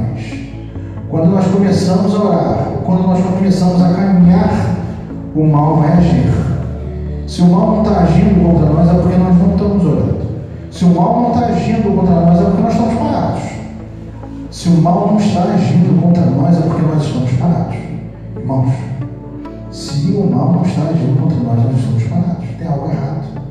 Quando 1.09 1.31
nós 1.31 1.47
começamos 1.47 2.15
a 2.15 2.23
orar, 2.23 2.67
quando 2.85 3.07
nós 3.07 3.19
começamos 3.21 3.81
a 3.81 3.89
caminhar, 3.89 4.51
o 5.35 5.43
mal 5.43 5.77
vai 5.77 5.91
agir. 5.93 6.29
Se 7.27 7.41
o 7.41 7.47
mal 7.47 7.75
não 7.75 7.81
está 7.83 8.03
agindo 8.03 8.41
contra 8.41 8.73
nós, 8.73 8.89
é 8.89 8.93
porque 8.93 9.17
nós 9.17 9.37
não 9.37 9.51
estamos 9.51 9.85
orando. 9.85 10.28
Se 10.71 10.85
o 10.85 10.89
mal 10.89 11.21
não 11.21 11.31
está 11.31 11.47
agindo 11.47 11.95
contra 11.95 12.15
nós, 12.21 12.39
é 12.39 12.43
porque 12.43 12.61
nós 12.61 12.73
estamos 12.73 12.93
parados. 12.95 13.41
Se 14.51 14.69
o 14.69 14.81
mal 14.81 15.07
não 15.11 15.17
está 15.17 15.43
agindo 15.43 16.01
contra 16.01 16.25
nós, 16.25 16.57
é 16.57 16.61
porque 16.61 16.81
nós 16.81 17.03
estamos 17.03 17.31
parados. 17.33 17.75
Irmãos, 18.35 18.73
se 19.71 20.11
o 20.11 20.29
mal 20.29 20.53
não 20.53 20.61
está 20.61 20.83
agindo 20.83 21.19
contra 21.19 21.37
nós, 21.37 21.63
nós 21.63 21.79
estamos 21.79 22.03
parados. 22.03 22.45
Tem 22.57 22.67
algo 22.67 22.91
errado. 22.91 23.41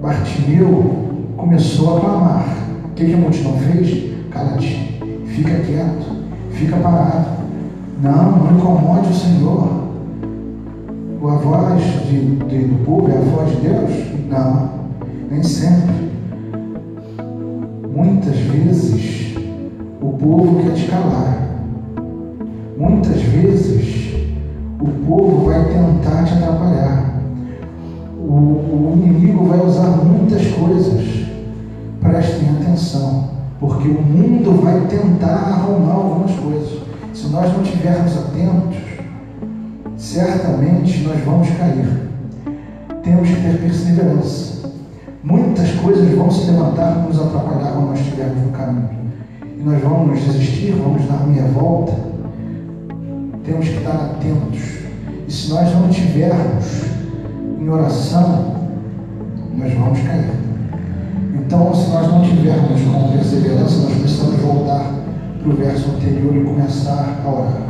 Bartimeu 0.00 1.12
começou 1.36 1.96
a 1.96 2.00
clamar. 2.00 2.44
O 2.84 2.94
que, 2.94 3.06
que 3.06 3.14
a 3.14 3.16
multidão 3.16 3.52
fez? 3.58 4.12
Cala-te, 4.30 5.00
fica 5.26 5.54
quieto, 5.60 6.06
fica 6.52 6.76
parado. 6.76 7.26
Não, 8.02 8.32
não 8.32 8.58
incomode 8.58 9.10
o 9.10 9.14
Senhor. 9.14 9.82
A 11.22 11.34
voz 11.36 11.82
de, 12.08 12.36
de, 12.36 12.64
do 12.66 12.84
povo 12.84 13.08
é 13.10 13.16
a 13.16 13.20
voz 13.20 13.50
de 13.50 13.56
Deus? 13.68 13.90
Não, 14.28 14.81
nem 15.32 15.42
sempre. 15.42 16.12
Muitas 17.90 18.36
vezes 18.36 19.34
o 19.98 20.12
povo 20.12 20.62
quer 20.62 20.74
te 20.74 20.86
calar. 20.88 21.48
Muitas 22.76 23.22
vezes 23.22 24.14
o 24.78 24.88
povo 25.06 25.46
vai 25.46 25.64
tentar 25.64 26.24
te 26.24 26.34
atrapalhar. 26.34 27.14
O, 28.18 28.34
o 28.34 28.92
inimigo 28.94 29.46
vai 29.46 29.64
usar 29.64 29.88
muitas 30.04 30.46
coisas. 30.48 31.02
Prestem 32.00 32.50
atenção, 32.50 33.30
porque 33.58 33.88
o 33.88 34.02
mundo 34.02 34.62
vai 34.62 34.80
tentar 34.82 35.34
arrumar 35.34 35.94
algumas 35.94 36.32
coisas. 36.32 36.82
Se 37.14 37.28
nós 37.28 37.50
não 37.54 37.62
estivermos 37.62 38.18
atentos, 38.18 38.76
certamente 39.96 41.04
nós 41.04 41.24
vamos 41.24 41.48
cair. 41.50 42.10
temos 43.02 43.28
que 43.28 43.36
ter 43.36 43.60
perseverança. 43.60 44.51
Muitas 45.24 45.70
coisas 45.76 46.12
vão 46.16 46.28
se 46.28 46.50
levantar 46.50 46.94
para 46.94 47.02
nos 47.02 47.20
atrapalhar 47.20 47.72
quando 47.74 47.90
nós 47.90 48.00
estivermos 48.00 48.44
no 48.44 48.50
caminho. 48.50 48.90
E 49.56 49.62
nós 49.62 49.80
vamos 49.80 50.20
desistir, 50.20 50.72
vamos 50.72 51.06
dar 51.06 51.24
meia 51.28 51.44
volta. 51.44 51.92
Temos 53.44 53.68
que 53.68 53.76
estar 53.76 53.92
atentos. 53.92 54.80
E 55.28 55.32
se 55.32 55.50
nós 55.50 55.72
não 55.74 55.88
estivermos 55.88 56.86
em 57.60 57.68
oração, 57.68 58.56
nós 59.54 59.72
vamos 59.74 60.00
cair. 60.00 60.32
Então, 61.34 61.72
se 61.72 61.88
nós 61.90 62.08
não 62.08 62.22
tivermos 62.22 62.80
com 62.80 63.12
perseverança, 63.12 63.82
nós 63.82 63.98
precisamos 63.98 64.40
voltar 64.40 64.90
para 65.40 65.52
o 65.52 65.54
verso 65.54 65.88
anterior 65.90 66.34
e 66.34 66.44
começar 66.44 67.20
a 67.24 67.28
orar. 67.28 67.62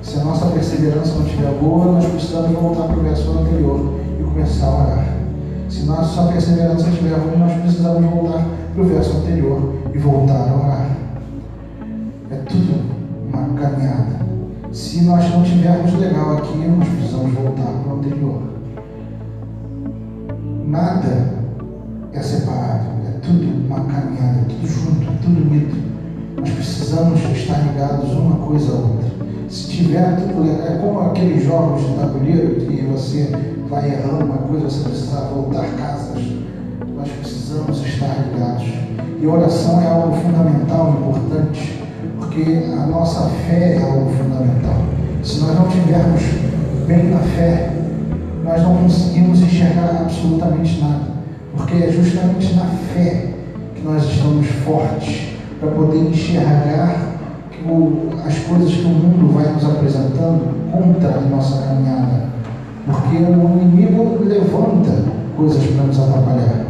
Se 0.00 0.18
a 0.18 0.24
nossa 0.24 0.46
perseverança 0.46 1.14
não 1.14 1.26
estiver 1.26 1.52
boa, 1.60 1.92
nós 1.92 2.06
precisamos 2.06 2.52
voltar 2.52 2.84
para 2.84 2.96
o 2.96 3.02
verso 3.02 3.30
anterior 3.32 4.00
e 4.18 4.22
começar 4.22 4.66
a 4.66 4.74
orar. 4.74 5.15
Se 5.68 5.82
nossa 5.82 6.22
perseverança 6.32 6.88
estiver 6.88 7.16
ruim, 7.18 7.38
nós 7.38 7.60
precisamos 7.60 8.04
voltar 8.08 8.46
para 8.72 8.82
o 8.82 8.86
verso 8.86 9.16
anterior 9.18 9.74
e 9.92 9.98
voltar 9.98 10.48
a 10.48 10.54
orar. 10.54 10.96
É 12.30 12.36
tudo 12.36 12.84
uma 13.28 13.48
caminhada. 13.58 14.16
Se 14.72 15.02
nós 15.02 15.28
não 15.30 15.42
estivermos 15.42 15.92
legal 15.94 16.38
aqui, 16.38 16.56
nós 16.58 16.88
precisamos 16.88 17.32
voltar 17.34 17.64
para 17.64 17.92
o 17.92 17.98
anterior. 17.98 18.42
Nada 20.66 21.34
é 22.12 22.22
separado, 22.22 22.86
é 23.06 23.18
tudo 23.20 23.66
uma 23.66 23.80
caminhada, 23.80 24.40
é 24.40 24.44
tudo 24.48 24.66
junto, 24.68 25.02
é 25.02 25.16
tudo 25.22 25.50
unido. 25.50 25.76
Nós 26.38 26.50
precisamos 26.50 27.20
estar 27.36 27.58
ligados 27.66 28.10
uma 28.12 28.36
coisa 28.46 28.72
a 28.72 28.76
outra. 28.76 29.10
Se 29.48 29.68
tiver 29.68 30.16
tudo 30.16 30.42
legal, 30.42 30.66
é 30.66 30.78
como 30.78 31.00
aqueles 31.00 31.44
jogos 31.44 31.82
de 31.82 31.94
tabuleiro 31.94 32.54
que 32.56 32.82
você 32.82 33.55
vai 33.68 33.90
errando 33.90 34.24
uma 34.24 34.38
coisa, 34.38 34.70
você 34.70 34.88
precisa 34.88 35.20
voltar 35.22 35.66
casas. 35.78 36.22
Nós 36.94 37.08
precisamos 37.08 37.84
estar 37.84 38.16
ligados. 38.32 38.64
E 39.20 39.26
oração 39.26 39.80
é 39.80 39.86
algo 39.86 40.16
fundamental, 40.16 40.90
importante, 40.98 41.82
porque 42.18 42.64
a 42.72 42.86
nossa 42.86 43.28
fé 43.46 43.76
é 43.76 43.82
algo 43.82 44.10
fundamental. 44.10 44.76
Se 45.22 45.40
nós 45.40 45.54
não 45.54 45.68
tivermos 45.68 46.22
bem 46.86 47.10
na 47.10 47.18
fé, 47.18 47.72
nós 48.44 48.62
não 48.62 48.76
conseguimos 48.76 49.40
enxergar 49.40 50.02
absolutamente 50.02 50.80
nada. 50.80 51.16
Porque 51.56 51.74
é 51.74 51.90
justamente 51.90 52.54
na 52.54 52.66
fé 52.94 53.32
que 53.74 53.82
nós 53.82 54.04
estamos 54.04 54.46
fortes 54.64 55.28
para 55.58 55.70
poder 55.70 55.98
enxergar 55.98 57.16
as 58.24 58.38
coisas 58.40 58.72
que 58.72 58.84
o 58.84 58.88
mundo 58.88 59.34
vai 59.34 59.52
nos 59.52 59.64
apresentando 59.64 60.70
contra 60.70 61.18
a 61.18 61.20
nossa 61.22 61.66
caminhada. 61.66 62.35
Porque 62.86 63.16
o 63.16 63.60
inimigo 63.60 64.24
levanta 64.24 65.04
coisas 65.36 65.62
para 65.66 65.84
nos 65.84 65.98
atrapalhar. 65.98 66.66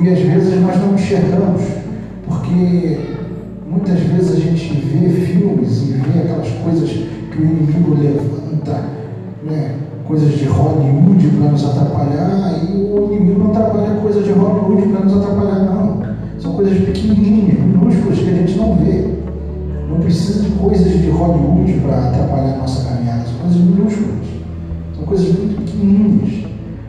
E 0.00 0.08
às 0.08 0.20
vezes 0.20 0.60
nós 0.62 0.76
não 0.80 0.94
enxergamos, 0.94 1.62
porque 2.26 3.00
muitas 3.68 3.98
vezes 3.98 4.32
a 4.32 4.40
gente 4.40 4.72
vê 4.72 5.10
filmes 5.10 5.82
e 5.82 5.92
vê 5.92 6.20
aquelas 6.20 6.48
coisas 6.62 6.90
que 6.90 7.38
o 7.38 7.44
inimigo 7.44 7.94
levanta, 8.00 8.84
né? 9.44 9.74
coisas 10.06 10.38
de 10.38 10.44
Hollywood 10.44 11.28
para 11.38 11.50
nos 11.50 11.64
atrapalhar, 11.64 12.60
e 12.64 12.76
o 12.76 13.12
inimigo 13.12 13.44
não 13.44 13.50
atrapalha 13.50 13.94
coisas 14.00 14.24
de 14.24 14.32
Hollywood 14.32 14.88
para 14.88 15.04
nos 15.04 15.16
atrapalhar, 15.16 15.60
não. 15.60 16.02
São 16.38 16.52
coisas 16.54 16.78
pequenininhas, 16.78 17.60
minúsculas 17.60 18.18
que 18.18 18.28
a 18.30 18.32
gente 18.32 18.56
não 18.56 18.76
vê. 18.76 19.08
Não 19.88 20.00
precisa 20.00 20.42
de 20.44 20.50
coisas 20.52 21.00
de 21.00 21.10
Hollywood 21.10 21.72
para 21.80 22.08
atrapalhar 22.08 22.54
a 22.54 22.56
nossa 22.58 22.88
caminhada. 22.88 23.24
São 23.24 23.38
coisas 23.40 23.60
minúsculas. 23.60 24.39
São 25.00 25.06
coisas 25.06 25.28
muito 25.34 25.64
pequenininhas. 25.64 26.44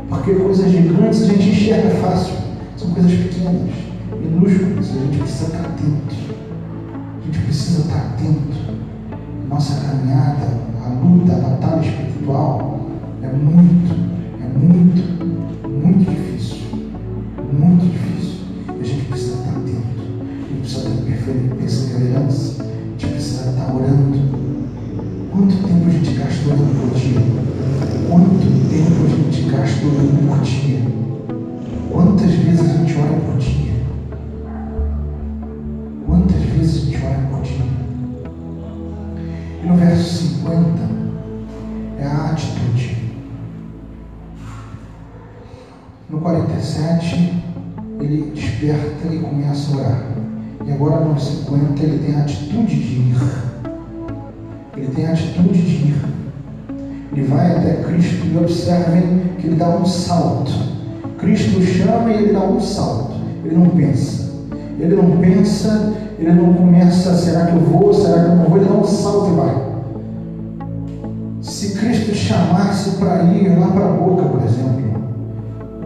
Porque 0.09 0.35
coisas 0.35 0.69
gigantes 0.69 1.21
a 1.21 1.25
gente 1.27 1.49
enxerga 1.49 1.89
fácil. 2.01 2.33
São 2.75 2.91
coisas 2.91 3.11
pequenas, 3.13 3.71
minúsculas. 4.19 4.89
A 4.89 4.99
gente 4.99 5.17
precisa 5.17 5.45
estar 5.45 5.59
atento. 5.59 6.15
A 7.21 7.25
gente 7.25 7.39
precisa 7.45 7.81
estar 7.83 7.97
atento. 7.97 8.81
Nossa 9.47 9.79
caminhada, 9.79 10.45
a 10.83 10.89
luta, 10.89 11.31
a 11.31 11.35
batalha 11.35 11.87
espiritual 11.87 12.81
é 13.23 13.27
muito, 13.27 13.93
é 14.41 14.57
muito, 14.57 15.69
muito 15.69 16.09
difícil. 16.09 16.57
Muito 17.53 17.85
difícil. 17.91 18.39
E 18.77 18.81
a 18.81 18.83
gente 18.83 19.05
precisa 19.05 19.35
estar 19.35 19.51
atento. 19.51 20.01
A 20.43 20.53
gente 20.53 20.59
precisa 20.59 20.89
ter 20.89 21.55
perseverança 21.55 22.61
está 23.07 23.73
orando? 23.73 24.19
Quanto 25.31 25.55
tempo 25.55 25.87
a 25.87 25.91
gente 25.91 26.11
gasta 26.11 26.49
orando 26.49 26.89
por 26.89 26.99
dia? 26.99 27.60
Quanto 28.11 28.41
tempo 28.69 29.05
a 29.05 29.07
gente 29.07 29.49
gasta 29.49 29.85
orando 29.85 30.27
por 30.27 30.39
dia? 30.41 30.81
Quantas 31.89 32.29
vezes 32.29 32.59
a 32.59 32.77
gente 32.77 32.97
ora 32.97 33.13
por 33.13 33.37
dia? 33.37 33.73
Quantas 36.05 36.41
vezes 36.41 36.75
a 36.75 36.85
gente 36.87 37.05
ora 37.05 37.27
por 37.29 37.41
dia? 37.41 37.65
E 39.63 39.65
no 39.65 39.77
verso 39.77 40.27
50 40.27 40.61
é 41.99 42.05
a 42.05 42.31
atitude. 42.31 42.97
No 46.09 46.19
47, 46.19 47.43
ele 48.01 48.31
desperta 48.35 49.07
e 49.07 49.19
começa 49.19 49.71
a 49.71 49.77
orar. 49.77 50.03
E 50.65 50.71
agora 50.73 51.05
no 51.05 51.17
50 51.17 51.81
ele 51.81 52.05
tem 52.05 52.15
a 52.15 52.23
atitude 52.23 52.75
de 52.75 52.93
ir 52.93 53.15
ele 54.75 54.87
tem 54.87 55.05
a 55.05 55.11
atitude 55.11 55.61
de 55.61 55.75
ir. 55.75 56.20
Ele 57.11 57.27
vai 57.27 57.57
até 57.57 57.83
Cristo 57.83 58.25
e 58.25 58.37
observem 58.37 59.21
que 59.37 59.47
ele 59.47 59.55
dá 59.55 59.69
um 59.69 59.85
salto. 59.85 60.51
Cristo 61.17 61.61
chama 61.61 62.11
e 62.11 62.23
ele 62.23 62.33
dá 62.33 62.43
um 62.43 62.59
salto. 62.59 63.13
Ele 63.43 63.55
não 63.55 63.69
pensa. 63.69 64.31
Ele 64.79 64.95
não 64.95 65.17
pensa, 65.17 65.93
ele 66.17 66.31
não 66.31 66.53
começa, 66.53 67.13
será 67.13 67.45
que 67.45 67.55
eu 67.55 67.59
vou, 67.59 67.93
será 67.93 68.23
que 68.23 68.29
eu 68.29 68.35
não 68.35 68.45
vou? 68.45 68.57
Ele 68.57 68.65
dá 68.65 68.73
um 68.73 68.83
salto 68.83 69.31
e 69.31 69.35
vai. 69.35 69.71
Se 71.41 71.77
Cristo 71.77 72.15
chamasse 72.15 72.91
para 72.97 73.23
ir 73.23 73.59
lá 73.59 73.67
para 73.67 73.85
a 73.85 73.91
boca, 73.91 74.23
por 74.23 74.43
exemplo, 74.43 75.03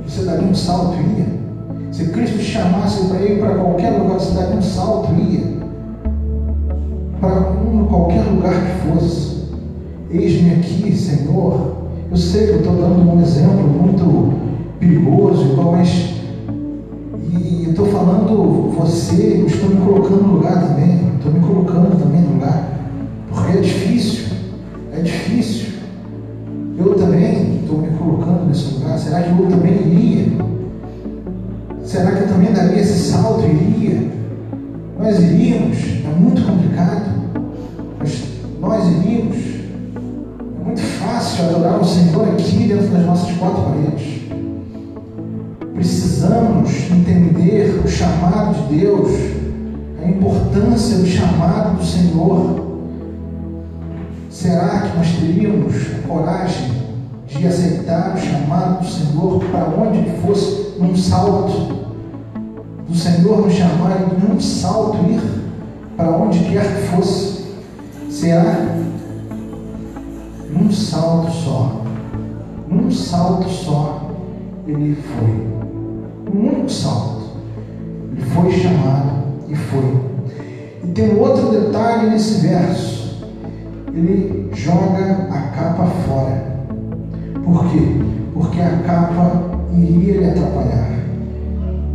você 0.05 0.23
daria 0.23 0.47
um 0.47 0.55
salto 0.55 0.95
e 0.97 1.19
ia? 1.19 1.25
Se 1.91 2.09
Cristo 2.09 2.39
chamasse 2.39 3.05
para 3.07 3.21
ir 3.21 3.39
para 3.39 3.55
qualquer 3.55 3.91
lugar, 3.97 4.19
você 4.19 4.33
daria 4.33 4.55
um 4.55 4.61
salto 4.61 5.13
e 5.15 5.35
ia? 5.35 5.55
para 7.25 7.41
qualquer 7.89 8.23
lugar 8.25 8.53
que 8.53 8.87
fosse. 8.87 9.34
Eis-me 10.17 10.51
aqui, 10.51 10.95
Senhor. 10.95 11.75
Eu 12.09 12.15
sei 12.15 12.47
que 12.47 12.53
eu 12.53 12.59
estou 12.59 12.75
dando 12.75 13.11
um 13.11 13.21
exemplo 13.21 13.67
muito 13.67 14.33
perigoso, 14.79 15.57
mas 15.57 16.15
e 17.31 17.69
estou 17.69 17.87
falando 17.87 18.71
você, 18.77 19.41
eu 19.41 19.47
estou 19.47 19.69
me 19.69 19.81
colocando 19.81 20.23
no 20.23 20.33
lugar 20.35 20.67
também, 20.67 21.01
estou 21.17 21.33
me 21.33 21.39
colocando 21.41 21.99
também 21.99 22.21
no 22.21 22.35
lugar, 22.35 22.69
porque 23.29 23.57
é 23.57 23.61
difícil, 23.61 24.27
é 24.97 25.01
difícil. 25.01 25.73
Eu 26.77 26.93
também 26.93 27.57
estou 27.61 27.79
me 27.79 27.89
colocando 27.97 28.47
nesse 28.47 28.75
lugar. 28.75 28.97
Será 28.97 29.21
que 29.21 29.29
eu 29.29 29.47
também 29.47 29.73
iria? 29.73 30.27
Será 31.83 32.11
que 32.11 32.23
eu 32.23 32.27
também 32.27 32.53
daria 32.53 32.79
esse 32.79 33.11
salto? 33.11 33.45
Iria? 33.45 34.11
Nós 34.97 35.19
iríamos? 35.19 35.77
É 36.05 36.19
muito 36.19 36.41
complicado 36.45 37.04
fácil 41.35 41.49
adorar 41.49 41.81
o 41.81 41.85
Senhor 41.85 42.29
aqui 42.29 42.67
dentro 42.67 42.87
das 42.87 43.05
nossas 43.05 43.35
quatro 43.37 43.63
paredes. 43.63 44.21
Precisamos 45.73 46.71
entender 46.89 47.81
o 47.83 47.87
chamado 47.87 48.53
de 48.53 48.77
Deus, 48.79 49.11
a 50.01 50.07
importância 50.07 50.97
do 50.97 51.05
chamado 51.05 51.77
do 51.77 51.85
Senhor. 51.85 52.65
Será 54.29 54.81
que 54.81 54.97
nós 54.97 55.07
teríamos 55.19 55.75
coragem 56.07 56.71
de 57.27 57.45
aceitar 57.45 58.15
o 58.15 58.17
chamado 58.17 58.79
do 58.79 58.89
Senhor 58.89 59.43
para 59.51 59.65
onde 59.69 60.09
fosse 60.21 60.79
num 60.79 60.95
salto? 60.95 61.85
Do 62.87 62.95
Senhor 62.95 63.41
nos 63.41 63.53
chamar 63.53 63.97
em 64.01 64.33
um 64.33 64.39
salto 64.39 64.97
ir 65.09 65.21
para 65.97 66.11
onde 66.11 66.39
quer 66.39 66.75
que 66.75 66.87
fosse. 66.95 67.45
Será? 68.09 68.84
Num 70.55 70.71
salto 70.71 71.31
só. 71.31 71.81
Num 72.69 72.89
salto 72.89 73.49
só 73.49 74.09
ele 74.65 74.95
foi. 74.95 76.33
Um 76.33 76.47
único 76.47 76.69
salto. 76.69 77.31
Ele 78.11 78.21
foi 78.21 78.51
chamado 78.51 79.11
e 79.49 79.55
foi. 79.55 79.97
E 80.83 80.87
tem 80.87 81.15
um 81.15 81.19
outro 81.19 81.51
detalhe 81.51 82.09
nesse 82.09 82.47
verso. 82.47 83.25
Ele 83.93 84.49
joga 84.53 85.27
a 85.29 85.41
capa 85.55 85.85
fora. 86.07 86.55
Por 87.43 87.69
quê? 87.69 88.01
Porque 88.33 88.61
a 88.61 88.77
capa 88.85 89.59
iria 89.73 90.19
lhe 90.19 90.29
atrapalhar. 90.29 90.89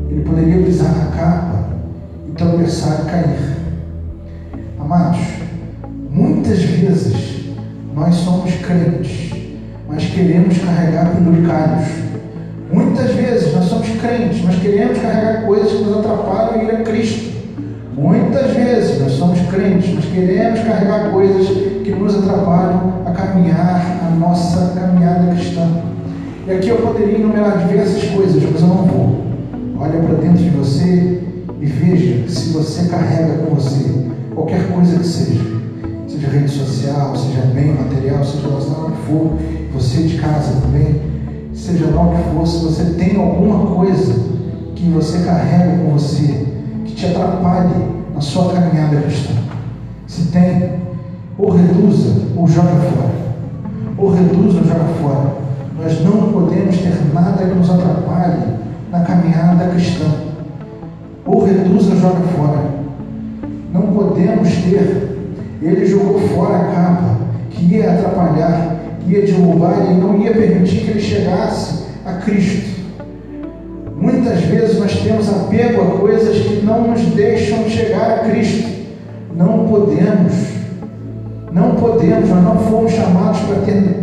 Ele 0.08 0.22
poderia 0.22 0.62
pisar 0.64 0.94
na 0.94 1.06
capa 1.16 1.64
e 2.28 2.32
tropeçar 2.32 3.00
e 3.02 3.10
cair. 3.10 3.56
Amados, 4.78 5.40
Muitas 6.10 6.60
vezes 6.60 7.39
nós 7.94 8.14
somos 8.14 8.54
crentes, 8.56 9.30
mas 9.88 10.04
queremos 10.04 10.58
carregar 10.58 11.14
penduricalhos. 11.14 11.88
Muitas 12.72 13.10
vezes 13.10 13.54
nós 13.54 13.64
somos 13.64 13.88
crentes, 14.00 14.42
mas 14.44 14.56
queremos 14.60 14.98
carregar 14.98 15.44
coisas 15.44 15.72
que 15.72 15.84
nos 15.84 15.98
atrapalham 15.98 16.60
a 16.60 16.64
ir 16.64 16.70
a 16.70 16.82
Cristo. 16.82 17.30
Muitas 17.96 18.52
vezes 18.52 19.00
nós 19.00 19.12
somos 19.12 19.40
crentes, 19.48 19.92
mas 19.94 20.04
queremos 20.04 20.60
carregar 20.60 21.10
coisas 21.10 21.48
que 21.82 21.90
nos 21.90 22.16
atrapalham 22.16 23.02
a 23.04 23.10
caminhar 23.10 23.84
a 24.06 24.16
nossa 24.16 24.72
caminhada 24.78 25.34
cristã. 25.34 25.68
E 26.46 26.52
aqui 26.52 26.68
eu 26.68 26.76
poderia 26.76 27.16
enumerar 27.16 27.66
diversas 27.66 28.04
coisas, 28.10 28.42
mas 28.42 28.62
eu 28.62 28.68
não 28.68 28.84
vou. 28.84 29.20
Olha 29.78 29.98
para 30.00 30.14
dentro 30.14 30.42
de 30.42 30.50
você 30.50 31.20
e 31.60 31.66
veja 31.66 32.28
se 32.28 32.50
você 32.50 32.88
carrega 32.88 33.34
com 33.44 33.54
você 33.54 34.10
qualquer 34.34 34.66
coisa 34.68 34.98
que 34.98 35.06
seja, 35.06 35.59
seja 36.20 36.32
rede 36.32 36.50
social, 36.50 37.16
seja 37.16 37.46
bem 37.54 37.72
material, 37.72 38.22
seja 38.22 38.46
lá 38.48 38.86
o 38.86 38.90
que 38.90 39.06
for, 39.06 39.38
você 39.72 40.02
de 40.02 40.18
casa 40.18 40.60
também, 40.60 41.00
seja 41.54 41.86
lá 41.86 42.02
o 42.02 42.10
que 42.10 42.22
for, 42.34 42.46
se 42.46 42.62
você 42.62 42.84
tem 42.94 43.16
alguma 43.16 43.74
coisa 43.74 44.14
que 44.76 44.90
você 44.90 45.20
carrega 45.20 45.78
com 45.78 45.92
você, 45.92 46.46
que 46.84 46.92
te 46.94 47.06
atrapalhe 47.06 47.86
na 48.14 48.20
sua 48.20 48.52
caminhada 48.52 49.00
cristã. 49.00 49.32
Se 50.06 50.26
tem, 50.26 50.72
ou 51.38 51.52
reduza 51.52 52.12
ou 52.36 52.46
joga 52.46 52.68
fora. 52.68 53.10
Ou 53.96 54.12
reduza 54.12 54.58
ou 54.58 54.64
joga 54.64 54.84
fora. 55.00 55.34
Nós 55.78 56.04
não 56.04 56.32
podemos 56.32 56.76
ter 56.76 57.14
nada 57.14 57.46
que 57.46 57.54
nos 57.54 57.70
atrapalhe 57.70 58.42
na 58.90 59.00
caminhada 59.00 59.68
cristã. 59.70 60.06
Ou 61.24 61.46
reduza 61.46 61.92
ou 61.92 61.98
joga 61.98 62.20
fora. 62.36 62.64
Não 63.72 63.82
podemos 63.82 64.48
ter. 64.50 65.09
Ele 65.62 65.84
jogou 65.86 66.18
fora 66.20 66.56
a 66.56 66.64
capa 66.72 67.16
que 67.50 67.74
ia 67.74 67.90
atrapalhar, 67.90 68.76
ia 69.06 69.22
derrubar 69.22 69.90
e 69.90 69.94
não 69.94 70.18
ia 70.18 70.32
permitir 70.32 70.84
que 70.84 70.90
ele 70.90 71.00
chegasse 71.00 71.84
a 72.06 72.14
Cristo. 72.14 72.80
Muitas 74.00 74.40
vezes 74.40 74.78
nós 74.78 74.94
temos 75.00 75.28
apego 75.28 75.82
a 75.82 75.98
coisas 75.98 76.38
que 76.38 76.64
não 76.64 76.88
nos 76.88 77.02
deixam 77.14 77.68
chegar 77.68 78.10
a 78.10 78.18
Cristo. 78.30 78.70
Não 79.36 79.66
podemos, 79.66 80.32
não 81.52 81.74
podemos, 81.74 82.30
nós 82.30 82.42
não 82.42 82.58
fomos 82.60 82.92
chamados 82.92 83.40
para 83.40 83.56
ter 83.56 84.00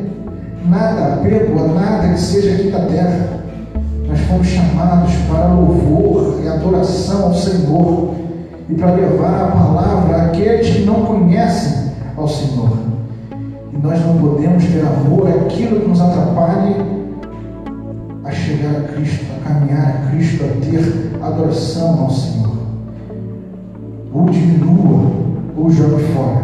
nada 0.70 1.16
apego 1.16 1.60
a 1.60 1.68
nada 1.68 2.14
que 2.14 2.20
seja 2.20 2.54
aqui 2.54 2.70
da 2.70 2.82
terra. 2.82 3.44
Nós 4.08 4.20
fomos 4.22 4.48
chamados 4.48 5.12
para 5.28 5.48
louvor 5.48 6.40
e 6.44 6.48
adoração 6.48 7.26
ao 7.26 7.34
Senhor 7.34 8.17
e 8.70 8.74
para 8.76 8.96
levar 8.96 9.44
a 9.44 9.52
palavra 9.52 10.24
àqueles 10.24 10.70
que 10.70 10.82
não 10.84 11.06
conhecem 11.06 11.92
ao 12.18 12.28
Senhor. 12.28 12.78
E 13.74 13.78
nós 13.78 14.06
não 14.06 14.18
podemos 14.18 14.66
ter 14.66 14.82
amor 14.82 15.30
àquilo 15.30 15.82
que 15.82 15.88
nos 15.88 16.02
atrapalhe 16.02 16.76
a 18.26 18.32
chegar 18.32 18.72
a 18.72 18.82
Cristo, 18.94 19.26
a 19.38 19.48
caminhar 19.48 19.88
a 19.88 20.10
Cristo, 20.10 20.44
a 20.44 20.66
ter 20.66 21.24
adoração 21.24 22.02
ao 22.02 22.10
Senhor. 22.10 22.58
Ou 24.14 24.26
diminua, 24.26 25.12
ou 25.56 25.70
jogue 25.70 26.04
fora 26.14 26.42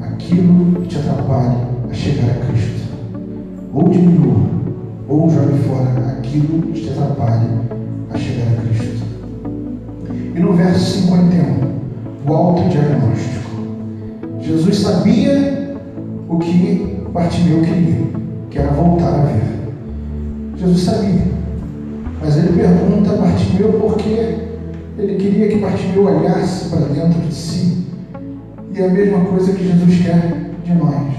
aquilo 0.00 0.80
que 0.80 0.88
te 0.88 0.98
atrapalhe 0.98 1.56
a 1.90 1.94
chegar 1.94 2.30
a 2.30 2.46
Cristo. 2.46 2.86
Ou 3.74 3.88
diminua, 3.88 4.36
ou 5.08 5.28
jogue 5.28 5.58
fora 5.64 6.16
aquilo 6.18 6.62
que 6.62 6.80
te 6.80 6.90
atrapalhe 6.90 7.75
E 10.36 10.38
no 10.38 10.52
verso 10.52 11.00
51, 11.00 12.28
o 12.28 12.32
autodiagnóstico. 12.34 13.50
Jesus 14.38 14.80
sabia 14.80 15.74
o 16.28 16.38
que 16.38 16.98
Bartimeu 17.10 17.62
queria, 17.62 18.06
que 18.50 18.58
era 18.58 18.70
voltar 18.72 19.14
a 19.14 19.24
ver. 19.24 19.42
Jesus 20.58 20.82
sabia. 20.82 21.22
Mas 22.20 22.36
ele 22.36 22.48
pergunta 22.48 23.12
a 23.12 23.16
Bartimeu 23.16 23.80
porque 23.80 24.36
ele 24.98 25.14
queria 25.18 25.48
que 25.48 25.56
Bartimeu 25.56 26.04
olhasse 26.04 26.68
para 26.68 26.80
dentro 26.80 27.18
de 27.18 27.32
si. 27.32 27.86
E 28.74 28.78
é 28.78 28.84
a 28.84 28.90
mesma 28.90 29.20
coisa 29.20 29.54
que 29.54 29.66
Jesus 29.66 30.02
quer 30.04 30.50
de 30.62 30.74
nós. 30.74 31.14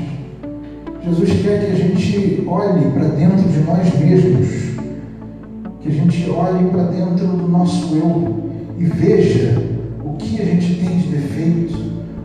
Jesus 1.04 1.42
quer 1.42 1.66
que 1.66 1.72
a 1.72 1.76
gente 1.76 2.46
olhe 2.48 2.92
para 2.92 3.06
dentro 3.06 3.50
de 3.50 3.60
nós 3.62 4.00
mesmos, 4.00 4.48
que 5.82 5.90
a 5.90 5.92
gente 5.92 6.30
olhe 6.30 6.70
para 6.70 6.84
dentro 6.84 7.26
do 7.26 7.48
nosso 7.48 7.96
eu 7.96 8.47
e 8.78 8.86
veja 8.86 9.58
o 10.04 10.14
que 10.14 10.40
a 10.40 10.46
gente 10.46 10.76
tem 10.76 11.00
de 11.00 11.08
defeito, 11.08 11.78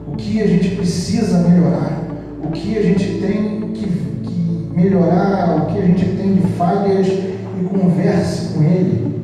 o 0.07 0.17
que 0.17 0.41
a 0.41 0.47
gente 0.47 0.77
precisa 0.77 1.39
melhorar, 1.49 2.03
o 2.45 2.49
que 2.49 2.77
a 2.77 2.83
gente 2.83 3.05
tem 3.21 3.71
que, 3.73 3.87
que 3.87 4.71
melhorar, 4.75 5.63
o 5.63 5.73
que 5.73 5.79
a 5.79 5.87
gente 5.87 6.05
tem 6.05 6.35
de 6.35 6.47
falhas 6.59 7.07
e 7.07 7.65
converse 7.65 8.53
com 8.53 8.63
Ele. 8.63 9.23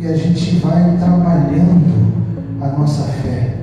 E, 0.00 0.06
a 0.06 0.16
gente 0.16 0.56
vai 0.56 0.96
trabalhando 0.98 2.14
a 2.60 2.68
nossa 2.68 3.02
fé. 3.04 3.54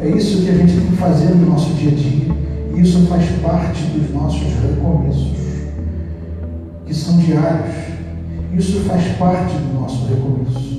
É 0.00 0.08
isso 0.08 0.42
que 0.42 0.50
a 0.50 0.54
gente 0.54 0.76
tem 0.76 0.86
que 0.86 0.96
fazer 0.96 1.34
no 1.34 1.46
nosso 1.46 1.72
dia 1.74 1.90
a 1.90 1.94
dia. 1.94 2.34
E 2.74 2.80
isso 2.80 3.06
faz 3.06 3.24
parte 3.40 3.82
dos 3.84 4.12
nossos 4.12 4.42
recomeços, 4.42 5.32
que 6.86 6.94
são 6.94 7.18
diários. 7.18 7.74
Isso 8.52 8.80
faz 8.80 9.04
parte 9.16 9.54
do 9.54 9.80
nosso 9.80 10.06
recomeço. 10.06 10.73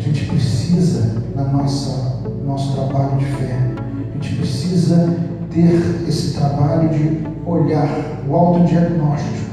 A 0.00 0.02
gente 0.02 0.24
precisa, 0.24 1.22
na 1.36 1.44
nossa 1.44 2.22
nosso 2.46 2.72
trabalho 2.72 3.18
de 3.18 3.26
fé, 3.26 3.54
a 3.78 4.14
gente 4.14 4.36
precisa 4.36 5.14
ter 5.50 6.08
esse 6.08 6.38
trabalho 6.38 6.88
de 6.88 7.18
olhar, 7.44 7.86
o 8.26 8.34
autodiagnóstico, 8.34 9.50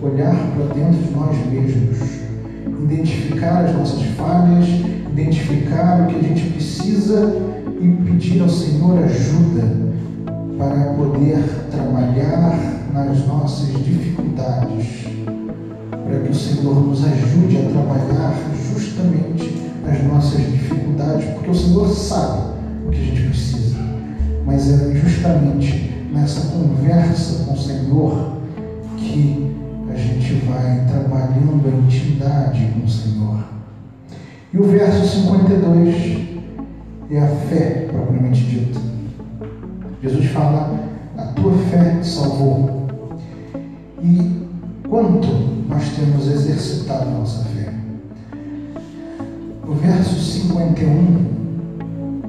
olhar 0.00 0.36
para 0.54 0.72
dentro 0.72 1.02
de 1.02 1.10
nós 1.10 1.36
mesmos, 1.50 1.98
identificar 2.84 3.64
as 3.64 3.74
nossas 3.74 4.04
falhas, 4.16 4.68
identificar 5.10 6.02
o 6.02 6.06
que 6.06 6.16
a 6.16 6.22
gente 6.22 6.48
precisa 6.52 7.34
e 7.80 7.88
pedir 8.04 8.40
ao 8.40 8.48
Senhor 8.48 9.02
ajuda 9.02 9.64
para 10.56 10.94
poder 10.94 11.42
trabalhar 11.72 12.56
nas 12.94 13.26
nossas 13.26 13.66
dificuldades, 13.84 15.08
para 15.90 16.20
que 16.20 16.30
o 16.30 16.34
Senhor 16.34 16.86
nos 16.86 17.04
ajude 17.04 17.58
a 17.58 17.70
trabalhar 17.70 18.34
justamente 18.72 19.57
nas 19.88 20.04
nossas 20.04 20.40
dificuldades, 20.40 21.24
porque 21.34 21.50
o 21.50 21.54
Senhor 21.54 21.88
sabe 21.88 22.52
o 22.86 22.90
que 22.90 23.00
a 23.00 23.04
gente 23.04 23.22
precisa, 23.22 23.78
mas 24.44 24.70
é 24.70 24.94
justamente 24.94 25.94
nessa 26.12 26.48
conversa 26.48 27.44
com 27.44 27.54
o 27.54 27.58
Senhor 27.58 28.32
que 28.96 29.56
a 29.90 29.96
gente 29.96 30.34
vai 30.46 30.84
trabalhando 30.86 31.66
a 31.66 31.86
intimidade 31.86 32.70
com 32.74 32.84
o 32.84 32.88
Senhor. 32.88 33.44
E 34.52 34.58
o 34.58 34.64
verso 34.64 35.06
52 35.06 36.28
é 37.10 37.20
a 37.20 37.26
fé 37.26 37.88
propriamente 37.90 38.42
dita. 38.42 38.80
Jesus 40.02 40.26
fala: 40.26 40.78
A 41.16 41.22
tua 41.22 41.52
fé 41.70 42.02
salvou. 42.02 42.86
E 44.02 44.46
quanto 44.88 45.28
nós 45.68 45.84
temos 45.96 46.28
exercitado 46.28 47.10
nossa 47.10 47.44
fé? 47.44 47.57
No 49.68 49.74
verso 49.74 50.18
51, 50.18 51.26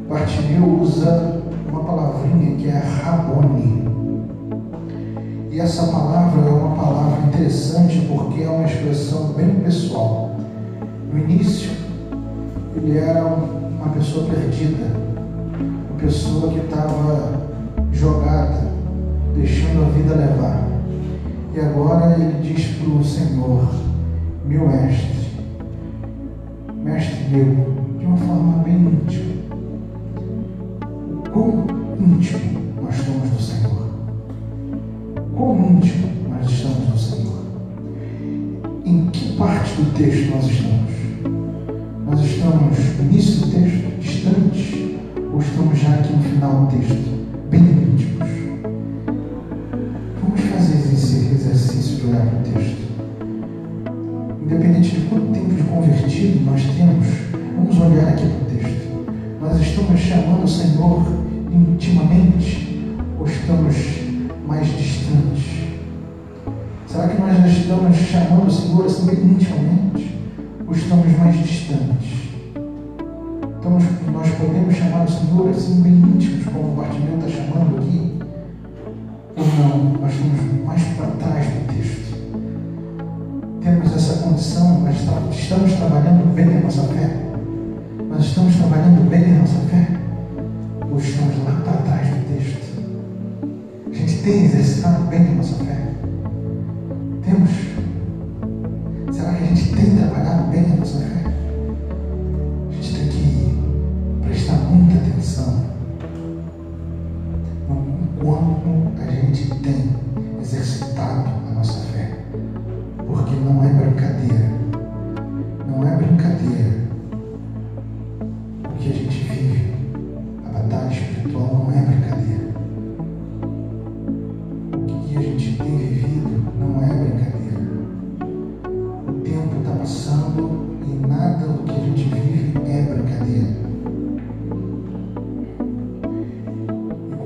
Bartimeu 0.10 0.82
usa 0.82 1.42
uma 1.70 1.86
palavrinha 1.86 2.58
que 2.58 2.68
é 2.68 2.78
Rabone. 2.78 3.88
E 5.50 5.58
essa 5.58 5.84
palavra 5.84 6.42
é 6.42 6.50
uma 6.52 6.76
palavra 6.76 7.28
interessante 7.28 8.06
porque 8.10 8.44
é 8.44 8.50
uma 8.50 8.68
expressão 8.68 9.32
bem 9.38 9.52
pessoal. 9.62 10.36
No 11.14 11.18
início, 11.18 11.72
ele 12.76 12.98
era 12.98 13.24
uma 13.24 13.88
pessoa 13.94 14.26
perdida, 14.26 14.88
uma 15.90 15.98
pessoa 15.98 16.52
que 16.52 16.60
estava 16.60 17.40
jogada, 17.94 18.68
deixando 19.34 19.86
a 19.86 19.90
vida 19.92 20.14
levar. 20.14 20.68
E 21.56 21.60
agora 21.62 22.18
ele 22.20 22.42
diz 22.42 22.66
para 22.76 22.90
o 22.90 23.02
Senhor, 23.02 23.66
meu 24.46 24.68
mestre, 24.68 25.19
mestre 26.90 27.24
meu, 27.30 27.76
de 28.00 28.06
uma 28.06 28.18
forma 28.18 28.64
bem 28.64 28.76
íntima. 28.76 29.29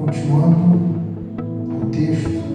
Continuando 0.05 1.01
o 1.81 1.85
texto, 1.89 2.52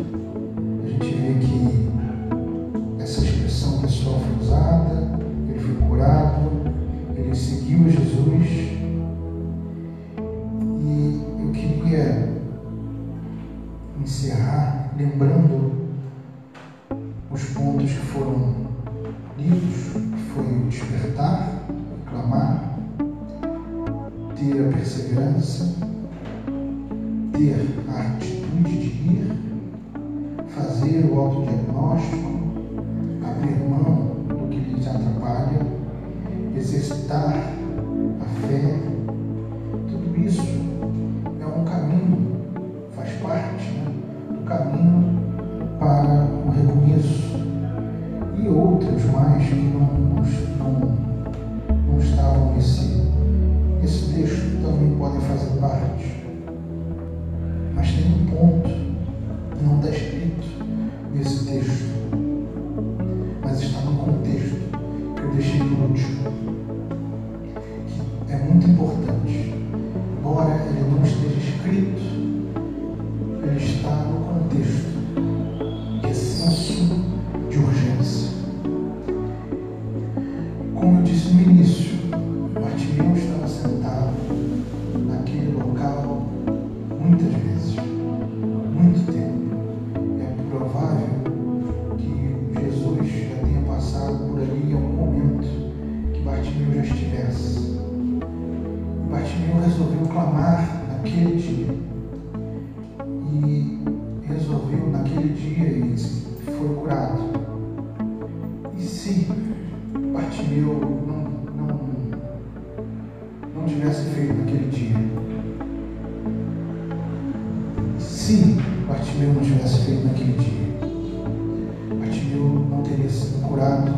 Se 118.29 118.59
Bartimeu 118.87 119.33
não 119.33 119.41
tivesse 119.41 119.87
feito 119.87 120.05
naquele 120.05 120.35
dia, 120.35 121.97
Bartimeu 121.99 122.67
não 122.69 122.83
teria 122.83 123.09
sido 123.09 123.41
curado 123.41 123.91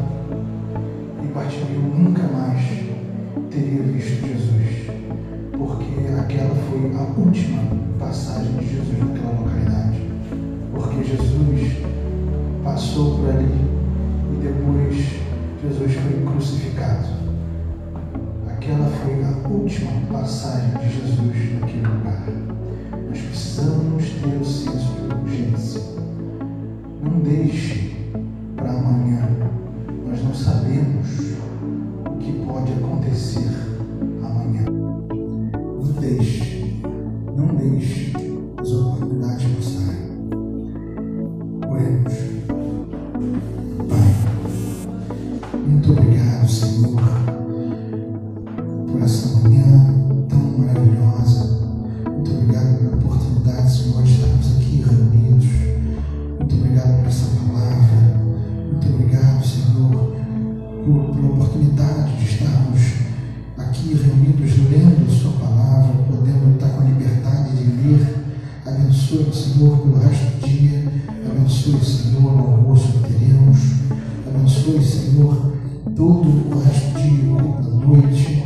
e 1.21 1.27
Bartimeu 1.35 1.81
nunca 1.81 2.23
mais 2.29 2.63
teria 3.51 3.83
visto 3.83 4.25
Jesus, 4.25 4.87
porque 5.59 6.17
aquela 6.17 6.55
foi 6.55 6.93
a 6.97 7.21
última 7.21 7.61
passagem 7.99 8.53
de 8.53 8.69
Jesus 8.69 9.01
naquela 9.01 9.33
localidade, 9.33 9.99
porque 10.77 11.03
Jesus 11.03 11.79
passou 12.63 13.17
por 13.17 13.31
ali 13.31 13.51
e 14.33 14.43
depois 14.45 14.95
Jesus 15.61 15.93
foi 15.93 16.33
crucificado. 16.33 17.09
Aquela 18.49 18.89
foi 18.91 19.25
a 19.25 19.49
última 19.49 19.91
passagem 20.09 20.71
de 20.79 20.89
Jesus 20.89 21.61
naquele 21.61 21.83
lugar. 21.85 22.50
aqui 54.81 54.89
reunidos. 54.89 55.47
Muito 56.39 56.55
obrigado 56.57 56.99
por 56.99 57.09
essa 57.09 57.27
palavra. 57.37 58.21
Muito 58.71 58.89
obrigado, 58.89 59.45
Senhor, 59.45 60.17
por, 60.85 61.15
pela 61.15 61.33
oportunidade 61.33 62.17
de 62.17 62.25
estarmos 62.25 62.81
aqui 63.59 63.95
reunidos 63.95 64.53
lendo 64.71 65.07
a 65.07 65.15
Sua 65.15 65.33
palavra, 65.33 65.93
podendo 66.09 66.55
estar 66.55 66.69
com 66.71 66.81
a 66.81 66.85
liberdade 66.85 67.57
de 67.57 67.89
ler. 67.89 68.17
Abençoe 68.67 69.29
o 69.29 69.35
Senhor 69.35 69.79
pelo 69.79 69.99
resto 69.99 70.25
do 70.25 70.49
dia. 70.49 70.93
Abençoe 71.31 71.75
o 71.75 71.85
Senhor 71.85 72.23
no 72.23 72.53
almoço 72.53 72.93
que 72.93 73.13
teremos. 73.13 73.59
Abençoe, 74.27 74.83
Senhor, 74.83 75.53
todo 75.95 76.29
o 76.29 76.63
resto 76.65 76.93
do 76.93 77.01
dia, 77.01 77.37
da 77.37 77.87
noite. 77.87 78.40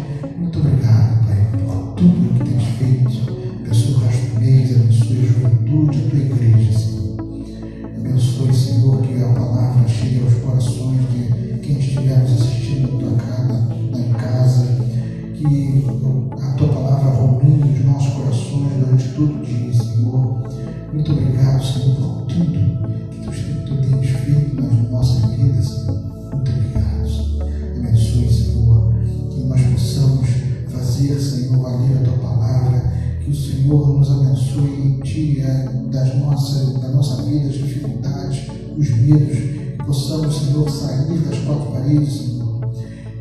Das 36.34 36.42
nossas, 36.42 36.72
da 36.80 36.88
nossa 36.88 37.22
vida, 37.22 37.48
as 37.48 37.54
dificuldades, 37.54 38.46
os 38.76 38.90
medos, 38.90 39.38
que 39.38 39.84
possamos, 39.86 40.36
Senhor, 40.36 40.68
sair 40.68 41.18
das 41.18 41.38
quatro 41.38 41.70
paredes, 41.72 42.12
Senhor, 42.12 42.60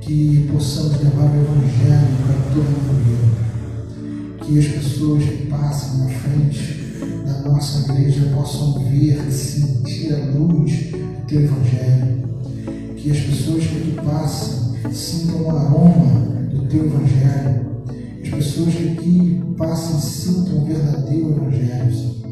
que 0.01 0.49
possamos 0.51 0.99
levar 0.99 1.25
o 1.25 1.41
Evangelho 1.41 2.17
para 2.25 2.35
todo 2.53 2.65
mundo, 2.65 4.37
que 4.39 4.59
as 4.59 4.65
pessoas 4.65 5.23
que 5.23 5.45
passem 5.47 5.99
na 5.99 6.09
frente 6.09 6.83
da 7.25 7.49
nossa 7.49 7.91
igreja 7.91 8.31
possam 8.35 8.79
ver, 8.79 9.31
sentir 9.31 10.13
a 10.13 10.25
luz 10.35 10.71
do 10.71 11.27
Teu 11.27 11.41
Evangelho, 11.41 12.23
que 12.97 13.11
as 13.11 13.19
pessoas 13.19 13.63
que 13.65 13.77
aqui 13.77 13.95
passam 14.03 14.73
sintam 14.91 15.41
o 15.41 15.49
aroma 15.51 16.21
do 16.51 16.67
Teu 16.67 16.85
Evangelho, 16.85 17.65
as 18.23 18.29
pessoas 18.29 18.73
que 18.73 18.89
aqui 18.89 19.41
passam 19.55 19.99
sintam 19.99 20.63
o 20.63 20.65
verdadeiro 20.65 21.29
Evangelho, 21.29 21.93
Senhor. 21.93 22.22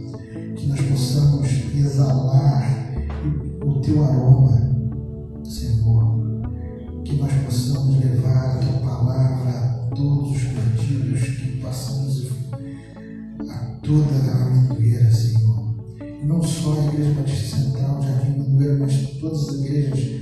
Exalar 1.82 2.96
o 3.66 3.80
Teu 3.82 4.04
aroma, 4.04 4.58
Senhor, 5.44 6.20
que 7.04 7.16
nós 7.16 7.32
possamos 7.46 8.00
levar 8.00 8.56
a 8.56 8.60
Tua 8.60 8.80
palavra 8.80 9.52
a 9.52 9.96
todos 9.96 10.32
os 10.32 10.44
perdidos 10.44 11.22
que 11.22 11.62
passamos 11.62 12.32
a 13.50 13.58
toda 13.84 14.32
a 14.32 14.48
amendoeira, 14.48 15.12
Senhor. 15.12 15.76
Não 16.24 16.44
só 16.44 16.80
a 16.80 16.86
Igreja 16.86 17.20
Batista 17.20 17.58
Central, 17.58 18.02
Jardim 18.02 18.34
Amendoeira, 18.34 18.78
mas 18.80 19.20
todas 19.20 19.50
as 19.50 19.56
igrejas 19.56 20.21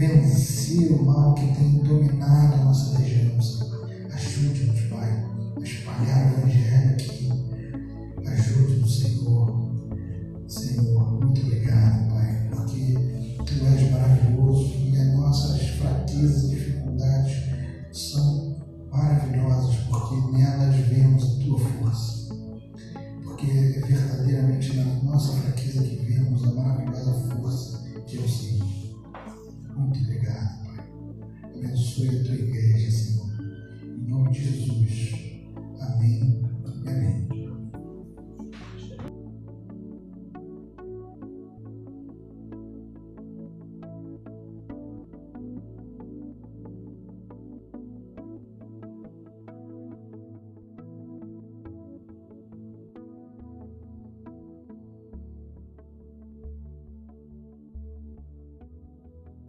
vencer 0.00 0.90
o 0.92 1.04
mal 1.04 1.34
que 1.34 1.46
tem 1.54 1.68
dominado 1.82 2.54
a 2.54 2.64
nossa 2.64 2.98
região, 2.98 3.40
Senhor. 3.40 3.86
Ajude-nos, 4.14 4.80
Pai, 4.88 5.24
a 5.56 5.60
espalhar 5.60 6.29